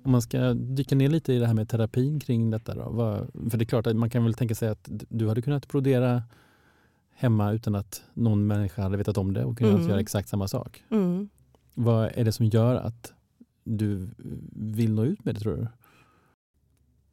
Om 0.04 0.12
man 0.12 0.22
ska 0.22 0.54
dyka 0.54 0.94
ner 0.94 1.08
lite 1.08 1.32
i 1.32 1.38
det 1.38 1.46
här 1.46 1.54
med 1.54 1.68
terapin 1.68 2.20
kring 2.20 2.50
detta. 2.50 2.74
Då, 2.74 3.26
för 3.50 3.58
det 3.58 3.64
är 3.64 3.66
klart 3.66 3.86
att 3.86 3.96
man 3.96 4.10
kan 4.10 4.24
väl 4.24 4.34
tänka 4.34 4.54
sig 4.54 4.68
att 4.68 4.88
du 5.08 5.28
hade 5.28 5.42
kunnat 5.42 5.68
brodera 5.68 6.22
hemma 7.18 7.52
utan 7.52 7.74
att 7.74 8.02
någon 8.14 8.46
människa 8.46 8.82
hade 8.82 8.96
vetat 8.96 9.18
om 9.18 9.34
det 9.34 9.44
och 9.44 9.58
kunnat 9.58 9.74
Mm. 9.74 9.88
göra 9.88 10.00
exakt 10.00 10.28
samma 10.28 10.48
sak. 10.48 10.84
Mm. 10.90 11.28
Vad 11.74 12.10
är 12.14 12.24
det 12.24 12.32
som 12.32 12.46
gör 12.46 12.74
att 12.74 13.12
du 13.64 14.08
vill 14.52 14.94
nå 14.94 15.04
ut 15.04 15.24
med 15.24 15.34
det 15.34 15.40
tror 15.40 15.56
du? 15.56 15.68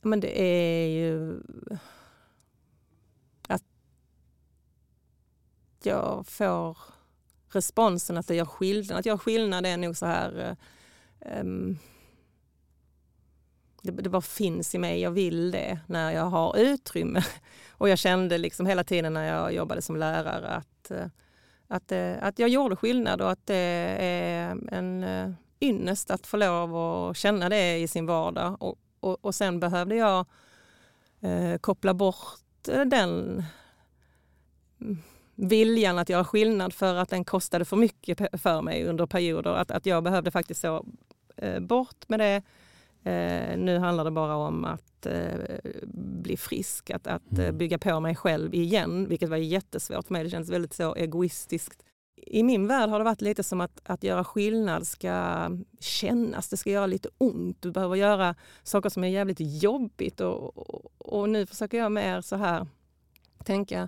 Men 0.01 0.19
det 0.19 0.41
är 0.41 0.87
ju 0.87 1.39
att 3.47 3.63
jag 5.83 6.27
får 6.27 6.77
responsen 7.49 8.17
att 8.17 8.27
det 8.27 8.35
gör 8.35 8.45
skillnad. 8.45 8.97
Att 8.97 9.05
göra 9.05 9.17
skillnad 9.17 9.65
är 9.65 9.77
nog 9.77 9.97
så 9.97 10.05
här... 10.05 10.55
ehm, 11.19 11.77
det, 13.85 13.91
det 13.91 14.09
bara 14.09 14.21
finns 14.21 14.75
i 14.75 14.77
mig, 14.77 15.01
jag 15.01 15.11
vill 15.11 15.51
det 15.51 15.79
när 15.87 16.11
jag 16.11 16.25
har 16.25 16.57
utrymme. 16.57 17.23
Och 17.77 17.89
jag 17.89 17.99
kände 17.99 18.37
liksom 18.37 18.65
hela 18.65 18.83
tiden 18.83 19.13
när 19.13 19.25
jag 19.25 19.53
jobbade 19.53 19.81
som 19.81 19.95
lärare 19.95 20.49
att, 20.49 20.91
eh, 20.91 21.07
att, 21.67 21.91
eh, 21.91 22.13
att 22.21 22.39
jag 22.39 22.49
gjorde 22.49 22.75
skillnad 22.75 23.21
och 23.21 23.31
att 23.31 23.45
det 23.45 23.55
är 23.99 24.57
en 24.71 25.03
eh, 25.03 25.31
ynnest 25.59 26.11
att 26.11 26.27
få 26.27 26.37
lov 26.37 26.75
att 26.75 27.17
känna 27.17 27.49
det 27.49 27.77
i 27.77 27.87
sin 27.87 28.05
vardag. 28.05 28.57
Och, 28.59 28.79
och, 28.99 29.25
och 29.25 29.35
sen 29.35 29.59
behövde 29.59 29.95
jag 29.95 30.25
eh, 31.21 31.57
koppla 31.57 31.93
bort 31.93 32.39
den 32.85 33.43
mm, 34.81 34.97
viljan 35.35 35.99
att 35.99 36.09
göra 36.09 36.25
skillnad 36.25 36.73
för 36.73 36.95
att 36.95 37.09
den 37.09 37.25
kostade 37.25 37.65
för 37.65 37.77
mycket 37.77 38.41
för 38.41 38.61
mig 38.61 38.85
under 38.85 39.05
perioder. 39.05 39.51
Att, 39.51 39.71
att 39.71 39.85
jag 39.85 40.03
behövde 40.03 40.31
faktiskt 40.31 40.61
så 40.61 40.85
eh, 41.37 41.59
bort 41.59 42.09
med 42.09 42.19
det. 42.19 42.43
Eh, 43.05 43.57
nu 43.57 43.79
handlar 43.79 44.03
det 44.03 44.11
bara 44.11 44.35
om 44.35 44.65
att 44.65 45.05
eh, 45.05 45.39
bli 45.93 46.37
frisk, 46.37 46.89
att, 46.89 47.07
att 47.07 47.37
eh, 47.39 47.45
Mm. 47.45 47.57
bygga 47.57 47.77
på 47.77 47.99
mig 47.99 48.15
själv 48.15 48.53
igen, 48.53 49.07
vilket 49.09 49.29
var 49.29 49.37
jättesvårt 49.37 50.05
för 50.05 50.13
mig. 50.13 50.23
Det 50.23 50.29
kändes 50.29 50.49
väldigt 50.49 50.73
så 50.73 50.95
egoistiskt. 50.95 51.83
I 52.27 52.43
min 52.43 52.67
värld 52.67 52.89
har 52.89 52.99
det 52.99 53.05
varit 53.05 53.21
lite 53.21 53.43
som 53.43 53.61
att, 53.61 53.79
att 53.83 54.03
göra 54.03 54.23
skillnad 54.23 54.87
ska 54.87 55.49
kännas, 55.79 56.49
det 56.49 56.57
ska 56.57 56.69
göra 56.69 56.85
lite 56.85 57.09
ont. 57.17 57.61
Du 57.61 57.71
behöver 57.71 57.95
göra 57.95 58.35
saker 58.63 58.89
som 58.89 59.03
är 59.03 59.07
jävligt 59.07 59.39
jobbigt 59.39 60.21
och, 60.21 60.57
och, 60.57 60.91
och 60.97 61.29
nu 61.29 61.45
försöker 61.45 61.77
jag 61.77 61.91
mer 61.91 62.21
så 62.21 62.35
här 62.35 62.67
tänka, 63.43 63.87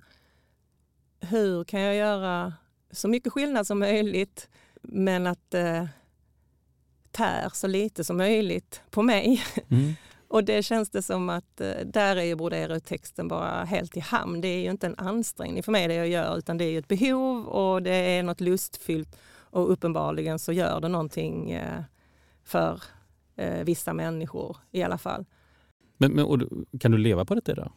hur 1.20 1.64
kan 1.64 1.82
jag 1.82 1.96
göra 1.96 2.54
så 2.92 3.08
mycket 3.08 3.34
skillnad 3.34 3.68
som 3.68 3.80
möjligt 3.80 4.50
men 4.82 5.28
att 5.28 5.54
eh, 5.54 5.86
tär 7.12 7.50
så 7.54 7.68
lite 7.68 8.04
som 8.04 8.18
möjligt 8.18 8.82
på 8.90 9.02
mig. 9.02 9.44
Mm. 9.70 9.94
Och 10.30 10.44
det 10.44 10.64
känns 10.64 10.90
det 10.90 11.02
som 11.02 11.30
att 11.30 11.62
eh, 11.62 11.72
där 11.86 12.16
är 12.16 12.24
ju 12.24 12.36
brodera 12.36 12.76
ut 12.76 12.86
texten 12.86 13.28
bara 13.28 13.64
helt 13.64 13.98
i 13.98 14.00
hamn. 14.00 14.42
Det 14.42 14.48
är 14.48 14.64
ju 14.64 14.72
inte 14.72 14.88
en 14.88 14.96
ansträngning 14.98 15.64
för 15.64 15.72
mig 15.72 15.88
det 15.88 15.94
jag 15.94 16.08
gör 16.08 16.38
utan 16.38 16.58
det 16.58 16.66
är 16.66 16.70
ju 16.70 16.78
ett 16.78 16.88
behov 16.88 17.46
och 17.48 17.84
det 17.84 17.96
är 17.96 18.24
något 18.24 18.42
lustfyllt 18.42 19.18
och 19.50 19.72
uppenbarligen 19.72 20.40
så 20.40 20.52
gör 20.52 20.82
det 20.82 20.88
någonting 20.88 21.52
eh, 21.52 21.82
för 22.44 22.82
eh, 23.36 23.64
vissa 23.64 23.94
människor 23.94 24.58
i 24.72 24.84
alla 24.84 24.98
fall. 24.98 25.26
Men, 25.98 26.12
men, 26.12 26.58
kan 26.80 26.92
du 26.92 26.98
leva 26.98 27.26
på 27.26 27.36
detta 27.36 27.52
idag? 27.52 27.72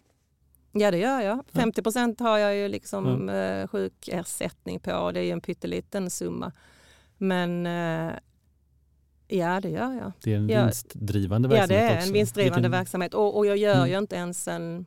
Ja 0.73 0.91
det 0.91 0.99
gör 0.99 1.21
jag. 1.21 1.37
Ja. 1.37 1.45
50 1.53 1.83
procent 1.83 2.21
har 2.21 2.39
jag 2.39 2.57
ju 2.57 2.69
liksom 2.69 3.29
eh, 3.29 3.67
sjukersättning 3.67 4.81
på 4.81 4.93
och 4.93 5.13
det 5.13 5.21
är 5.21 5.25
ju 5.25 5.31
en 5.31 5.41
pytteliten 5.41 6.11
summa. 6.11 6.53
Men 7.19 7.67
ja 9.31 9.61
det 9.61 9.69
gör 9.71 9.93
jag. 9.93 10.13
Det 10.25 10.33
är 10.33 10.37
en 10.37 10.49
Ja. 10.49 10.63
vinstdrivande 10.65 11.49
Ja, 11.49 11.51
verksamhet 11.55 11.69
det 11.89 11.95
är 11.95 11.97
också. 11.97 12.07
en 12.09 12.13
vinstdrivande 12.13 12.57
Vilken- 12.57 12.71
verksamhet. 12.71 13.15
Och, 13.15 13.37
och 13.37 13.47
jag 13.47 13.57
gör 13.57 13.75
Mm. 13.77 13.91
ju 13.91 13.99
inte 13.99 14.17
ens 14.17 14.49
en 14.49 14.87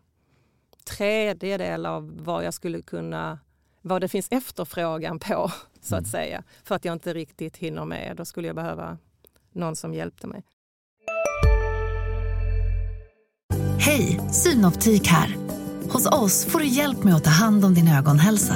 tredjedel 0.98 1.86
av 1.86 2.12
vad 2.24 2.46
jag 2.46 2.54
skulle 2.54 2.82
kunna, 2.82 3.40
vad 3.82 4.02
det 4.02 4.08
finns 4.08 4.28
efterfrågan 4.32 5.20
på, 5.20 5.52
så 5.82 5.96
Mm. 5.96 6.04
att 6.04 6.08
säga. 6.12 6.44
För 6.64 6.76
att 6.76 6.86
jag 6.86 6.94
inte 6.94 7.14
riktigt 7.14 7.58
hinner 7.58 7.86
med. 7.86 8.14
Då 8.18 8.26
skulle 8.26 8.48
jag 8.48 8.56
behöva 8.56 8.98
någon 9.54 9.76
som 9.76 9.94
hjälpte 9.94 10.28
mig. 10.28 10.44
Hej, 13.80 14.20
Synoptik 14.32 15.08
här. 15.08 15.36
Hos 15.90 16.06
oss 16.06 16.46
får 16.46 16.60
du 16.60 16.66
hjälp 16.68 17.04
med 17.04 17.16
att 17.16 17.24
ta 17.24 17.30
hand 17.30 17.66
om 17.66 17.74
din 17.74 17.88
ögonhälsa. 17.88 18.56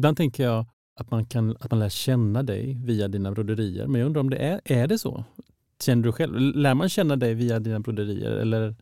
Ibland 0.00 0.16
tänker 0.16 0.42
jag 0.44 0.66
att 0.96 1.10
man, 1.10 1.24
kan, 1.24 1.56
att 1.60 1.70
man 1.70 1.80
lär 1.80 1.88
känna 1.88 2.42
dig 2.42 2.76
via 2.84 3.08
dina 3.08 3.32
broderier. 3.32 3.86
Men 3.86 4.00
jag 4.00 4.06
undrar 4.06 4.20
om 4.20 4.30
det 4.30 4.36
är, 4.36 4.60
är 4.64 4.86
det 4.86 4.98
så? 4.98 5.24
Känner 5.82 6.02
du 6.02 6.12
själv? 6.12 6.34
Lär 6.56 6.74
man 6.74 6.88
känna 6.88 7.16
dig 7.16 7.34
via 7.34 7.58
dina 7.58 7.80
broderier? 7.80 8.30
Eller? 8.30 8.74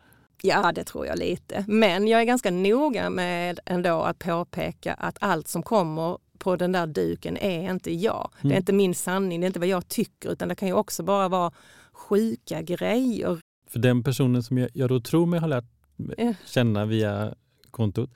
Ja, 0.42 0.72
det 0.72 0.84
tror 0.84 1.06
jag 1.06 1.18
lite. 1.18 1.64
Men 1.68 2.08
jag 2.08 2.20
är 2.20 2.24
ganska 2.24 2.50
noga 2.50 3.10
med 3.10 3.60
ändå 3.66 4.02
att 4.02 4.18
påpeka 4.18 4.94
att 4.94 5.16
allt 5.20 5.48
som 5.48 5.62
kommer 5.62 6.18
på 6.38 6.56
den 6.56 6.72
där 6.72 6.86
duken 6.86 7.36
är 7.36 7.70
inte 7.70 7.94
jag. 7.94 8.30
Det 8.42 8.46
Mm. 8.46 8.52
är 8.54 8.56
inte 8.58 8.72
min 8.72 8.94
sanning, 8.94 9.40
det 9.40 9.44
är 9.44 9.46
inte 9.48 9.58
vad 9.60 9.68
jag 9.68 9.88
tycker 9.88 10.32
utan 10.32 10.48
det 10.48 10.54
kan 10.54 10.68
ju 10.68 10.74
också 10.74 11.02
bara 11.02 11.28
vara 11.28 11.52
sjuka 11.92 12.62
grejer. 12.62 13.38
För 13.68 13.78
den 13.78 14.02
personen 14.02 14.42
som 14.42 14.58
jag, 14.58 14.70
jag 14.74 14.88
då 14.88 15.00
tror 15.00 15.26
mig 15.26 15.40
ha 15.40 15.46
lärt 15.46 15.64
känna 16.46 16.84
via 16.84 17.34
kontot 17.70 18.10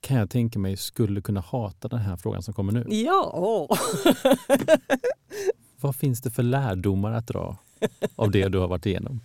kan 0.00 0.16
jag 0.16 0.30
tänka 0.30 0.58
mig 0.58 0.76
skulle 0.76 1.20
kunna 1.20 1.40
hata 1.40 1.88
den 1.88 1.98
här 1.98 2.16
frågan 2.16 2.42
som 2.42 2.54
kommer 2.54 2.72
nu. 2.72 2.84
Ja! 2.88 3.68
Vad 5.80 5.96
finns 5.96 6.20
det 6.20 6.30
för 6.30 6.42
lärdomar 6.42 7.12
att 7.12 7.26
dra 7.26 7.56
av 8.16 8.30
det 8.30 8.48
du 8.48 8.58
har 8.58 8.68
varit 8.68 8.86
igenom? 8.86 9.20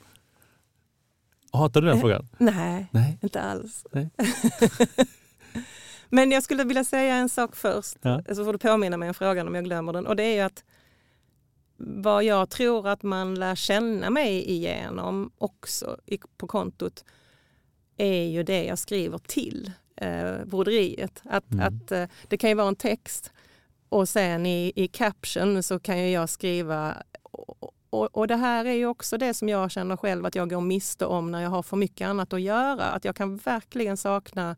Hatar 1.54 1.82
du 1.82 1.88
den 1.88 1.96
Eh. 1.98 2.02
frågan? 2.02 2.28
Nej, 2.38 2.88
Nej. 2.92 3.18
inte 3.22 3.42
alls. 3.42 3.86
Nej. 3.92 4.10
Men 6.10 6.32
jag 6.32 6.44
skulle 6.44 6.64
vilja 6.64 6.84
säga 6.84 7.16
en 7.16 7.30
sak 7.30 7.56
först, 7.56 7.98
Ja. 8.02 8.22
så 8.36 8.46
får 8.46 8.54
du 8.54 8.60
påminna 8.60 8.98
mig 8.98 9.08
om 9.10 9.14
frågan 9.14 9.48
om 9.48 9.56
jag 9.56 9.64
glömmer 9.64 9.94
den. 9.94 10.08
Och 10.08 10.16
det 10.16 10.24
är 10.24 10.36
ju 10.36 10.42
att 10.42 10.64
vad 11.78 12.24
jag 12.24 12.50
tror 12.50 12.88
att 12.88 13.04
man 13.04 13.36
lär 13.36 13.56
känna 13.56 14.10
mig 14.10 14.50
igenom 14.52 15.32
också 15.38 15.98
på 16.38 16.48
kontot 16.48 17.06
är 17.98 18.24
ju 18.24 18.44
det 18.44 18.64
jag 18.66 18.80
skriver 18.80 19.18
till 19.18 19.72
eh, 20.02 20.46
broderiet. 20.46 21.22
Att, 21.26 21.52
Mm. 21.52 21.68
att, 21.68 21.92
eh, 21.92 22.06
det 22.28 22.38
kan 22.38 22.50
ju 22.50 22.56
vara 22.56 22.68
en 22.68 22.76
text 22.76 23.32
och 23.90 24.10
sen 24.10 24.46
i, 24.46 24.72
i 24.76 24.88
caption 24.88 25.64
så 25.64 25.80
kan 25.80 26.00
ju 26.00 26.10
jag 26.10 26.30
skriva 26.30 26.98
och, 27.24 27.74
och, 27.90 28.18
och 28.18 28.28
det 28.28 28.36
här 28.36 28.66
är 28.66 28.74
ju 28.74 28.86
också 28.86 29.18
det 29.18 29.34
som 29.34 29.50
jag 29.50 29.72
känner 29.72 29.98
själv 29.98 30.26
att 30.26 30.36
jag 30.36 30.50
går 30.50 30.62
miste 30.62 31.06
om 31.06 31.32
när 31.32 31.42
jag 31.42 31.50
har 31.50 31.64
för 31.64 31.78
mycket 31.78 32.08
annat 32.08 32.34
att 32.34 32.42
göra. 32.42 32.84
Att 32.84 33.06
jag 33.06 33.16
kan 33.16 33.38
verkligen 33.38 33.98
sakna 33.98 34.56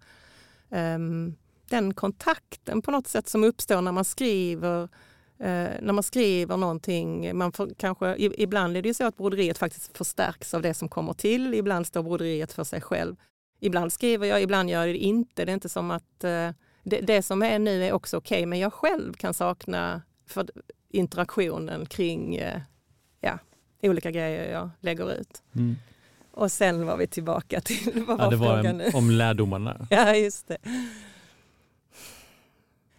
ehm, 0.69 1.35
den 1.69 1.93
kontakten 1.93 2.81
på 2.81 2.91
något 2.91 3.07
sätt 3.07 3.29
som 3.29 3.43
uppstår 3.43 3.81
när 3.81 3.91
man 3.91 4.05
skriver 4.05 4.89
Eh, 5.39 5.69
när 5.81 5.93
man 5.93 6.03
skriver 6.03 6.57
någonting, 6.57 7.37
man 7.37 7.51
får 7.51 7.69
kanske, 7.77 8.15
ibland 8.17 8.77
är 8.77 8.81
det 8.81 8.87
ju 8.87 8.93
så 8.93 9.05
att 9.05 9.17
broderiet 9.17 9.57
faktiskt 9.57 9.97
förstärks 9.97 10.53
av 10.53 10.61
det 10.61 10.73
som 10.73 10.89
kommer 10.89 11.13
till. 11.13 11.53
Ibland 11.53 11.87
står 11.87 12.03
broderiet 12.03 12.53
för 12.53 12.63
sig 12.63 12.81
själv. 12.81 13.15
Ibland 13.65 13.93
skriver 13.93 14.27
jag, 14.27 14.41
ibland 14.41 14.69
gör 14.69 14.85
jag 14.85 14.95
det 14.95 14.99
inte. 14.99 15.45
Det 15.45 15.51
är 15.51 15.53
inte 15.53 15.69
som 15.69 15.91
att 15.91 16.23
eh, 16.23 16.49
det, 16.83 17.01
det 17.01 17.21
som 17.21 17.41
är 17.41 17.59
nu 17.59 17.85
är 17.85 17.93
också 17.93 18.17
okej, 18.17 18.37
okay, 18.37 18.45
men 18.45 18.59
jag 18.59 18.73
själv 18.73 19.13
kan 19.13 19.33
sakna 19.33 20.01
för 20.27 20.49
interaktionen 20.89 21.85
kring 21.85 22.35
eh, 22.35 22.61
ja, 23.21 23.39
olika 23.81 24.11
grejer 24.11 24.51
jag 24.51 24.69
lägger 24.79 25.13
ut. 25.13 25.43
Mm. 25.55 25.75
Och 26.31 26.51
sen 26.51 26.85
var 26.85 26.97
vi 26.97 27.07
tillbaka 27.07 27.61
till 27.61 28.03
vad 28.07 28.19
ja, 28.19 28.29
det 28.29 28.35
var 28.35 28.63
en, 28.63 28.81
om 28.93 29.09
lärdomarna. 29.09 29.87
ja, 29.89 30.15
just 30.15 30.47
det. 30.47 30.57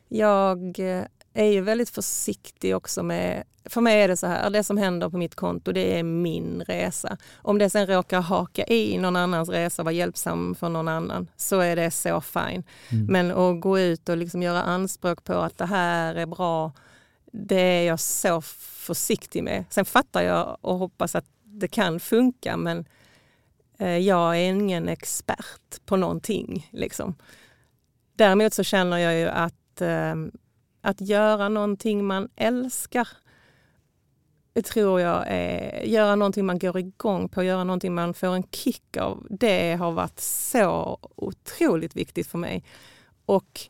Jag 0.09 0.79
eh, 0.79 1.05
är 1.35 1.45
ju 1.45 1.61
väldigt 1.61 1.91
försiktig 1.91 2.77
också 2.77 3.03
med... 3.03 3.45
För 3.65 3.81
mig 3.81 4.03
är 4.03 4.09
det 4.09 4.17
så 4.17 4.27
här, 4.27 4.51
det 4.51 4.65
som 4.65 4.77
händer 4.77 5.11
på 5.11 5.17
mitt 5.17 5.35
konto 5.35 5.73
det 5.73 5.99
är 5.99 6.03
min 6.03 6.63
resa. 6.67 7.17
Om 7.37 7.59
det 7.59 7.71
sen 7.71 7.87
råkar 7.87 8.21
haka 8.21 8.65
i 8.67 8.99
någon 8.99 9.17
annans 9.17 9.49
resa, 9.49 9.83
vara 9.83 9.93
hjälpsam 9.93 10.55
för 10.55 10.69
någon 10.69 10.89
annan, 10.89 11.31
så 11.37 11.61
är 11.61 11.77
det 11.77 11.91
så 11.91 12.21
fine. 12.21 12.65
Mm. 12.93 13.07
Men 13.07 13.31
att 13.31 13.61
gå 13.61 13.79
ut 13.79 14.09
och 14.09 14.17
liksom 14.17 14.43
göra 14.43 14.63
anspråk 14.63 15.25
på 15.25 15.33
att 15.33 15.59
det 15.59 15.67
här 15.67 16.15
är 16.15 16.27
bra, 16.27 16.73
det 17.33 17.61
är 17.61 17.87
jag 17.87 18.01
så 18.01 18.41
försiktig 18.41 19.45
med. 19.45 19.65
Sen 19.71 19.85
fattar 19.85 20.23
jag 20.23 20.59
och 20.61 20.79
hoppas 20.79 21.15
att 21.15 21.27
det 21.45 21.69
kan 21.69 22.01
funka, 22.01 22.57
men 22.57 22.85
eh, 23.79 23.99
jag 23.99 24.39
är 24.39 24.51
ingen 24.51 24.89
expert 24.89 25.87
på 25.87 25.97
någonting. 25.97 26.69
Liksom. 26.73 27.15
Däremot 28.17 28.55
så 28.55 28.63
känner 28.63 28.99
jag 28.99 29.15
ju 29.15 29.29
att 29.29 29.81
eh, 29.81 30.15
att 30.85 31.01
göra 31.01 31.49
någonting 31.49 32.05
man 32.05 32.29
älskar 32.37 33.09
eh, 34.55 34.63
tror 34.63 35.01
jag 35.01 35.25
är 35.27 35.83
göra 35.83 36.17
någonting 36.17 36.47
man 36.47 36.59
går 36.59 36.79
igång 36.79 37.29
på, 37.29 37.43
göra 37.43 37.65
någonting 37.65 37.95
man 37.95 38.15
får 38.15 38.35
en 38.35 38.43
kick 38.43 38.97
av. 38.97 39.27
Det 39.31 39.75
har 39.75 39.93
varit 39.93 40.21
så 40.21 40.99
otroligt 41.17 41.97
viktigt 41.97 42.27
för 42.27 42.39
mig. 42.39 42.65
Och 43.27 43.61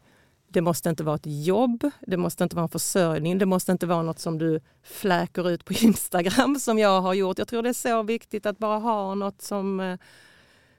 det 0.49 0.61
måste 0.61 0.89
inte 0.89 1.05
vara 1.05 1.17
ett 1.17 1.27
jobb, 1.27 1.91
det 2.01 2.17
måste 2.17 2.45
inte 2.45 2.57
vara 2.57 2.65
en 2.65 2.69
försörjning, 2.69 3.39
det 3.39 3.47
måste 3.47 3.73
inte 3.73 3.87
vara 3.87 4.03
något 4.03 4.19
som 4.19 4.39
du 4.39 4.61
fläker 4.83 5.51
ut 5.51 5.65
på 5.65 5.73
Instagram 5.81 6.57
som 6.57 6.79
jag 6.79 7.01
har 7.01 7.15
gjort. 7.15 7.39
Jag 7.39 7.49
tror 7.49 7.63
det 7.63 7.69
är 7.69 7.73
så 7.73 8.03
viktigt 8.03 8.47
att 8.47 8.59
bara 8.59 8.79
ha 8.79 9.15
något 9.15 9.43
som 9.43 9.81
Eh, 9.81 9.99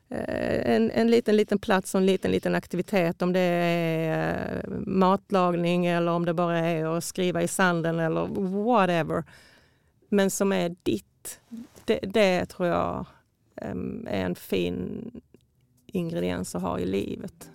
en, 0.09 0.91
en 0.91 1.11
liten, 1.11 1.35
liten 1.35 1.59
plats 1.59 1.95
och 1.95 2.01
en 2.01 2.05
liten, 2.05 2.31
liten 2.31 2.55
aktivitet. 2.55 3.21
Om 3.21 3.33
det 3.33 3.39
är 3.39 4.63
eh, 4.63 4.79
matlagning 4.79 5.85
eller 5.85 6.11
om 6.11 6.25
det 6.25 6.33
bara 6.33 6.59
är 6.59 6.97
att 6.97 7.03
skriva 7.03 7.41
i 7.41 7.47
sanden 7.47 7.99
eller 7.99 8.27
whatever. 8.63 9.23
Men 10.09 10.31
som 10.31 10.51
är 10.51 10.75
ditt. 10.83 11.39
Det, 11.85 11.99
det 11.99 12.45
tror 12.45 12.67
jag 12.67 13.05
är 13.55 14.25
en 14.25 14.35
fin 14.35 15.11
ingrediens 15.85 16.55
att 16.55 16.61
ha 16.61 16.79
i 16.79 16.85
livet. 16.85 17.49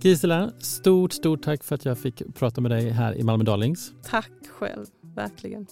Gisela, 0.00 0.50
stort, 0.58 1.12
stort 1.12 1.42
tack 1.42 1.64
för 1.64 1.74
att 1.74 1.84
jag 1.84 1.98
fick 1.98 2.22
prata 2.34 2.60
med 2.60 2.70
dig 2.70 2.90
här 2.90 3.14
i 3.14 3.22
Malmö 3.22 3.44
Darlings. 3.44 3.92
Tack 4.02 4.30
själv, 4.48 4.86
verkligen. 5.00 5.66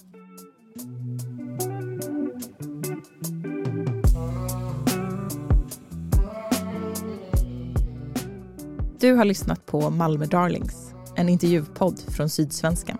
Du 9.01 9.13
har 9.13 9.25
lyssnat 9.25 9.65
på 9.65 9.89
Malmö 9.89 10.25
Darlings, 10.25 10.93
en 11.15 11.29
intervjupodd 11.29 11.99
från 12.07 12.29
Sydsvenskan. 12.29 12.97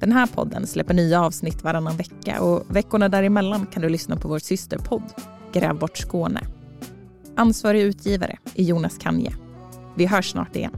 Den 0.00 0.12
här 0.12 0.26
podden 0.26 0.66
släpper 0.66 0.94
nya 0.94 1.22
avsnitt 1.22 1.64
varannan 1.64 1.96
vecka 1.96 2.42
och 2.42 2.76
veckorna 2.76 3.08
däremellan 3.08 3.66
kan 3.66 3.82
du 3.82 3.88
lyssna 3.88 4.16
på 4.16 4.28
vår 4.28 4.38
systerpodd 4.38 5.02
Gräv 5.52 5.78
bort 5.78 5.96
Skåne. 5.96 6.40
Ansvarig 7.36 7.82
utgivare 7.82 8.38
är 8.54 8.62
Jonas 8.62 8.98
Kanje. 8.98 9.32
Vi 9.96 10.06
hörs 10.06 10.30
snart 10.30 10.56
igen. 10.56 10.72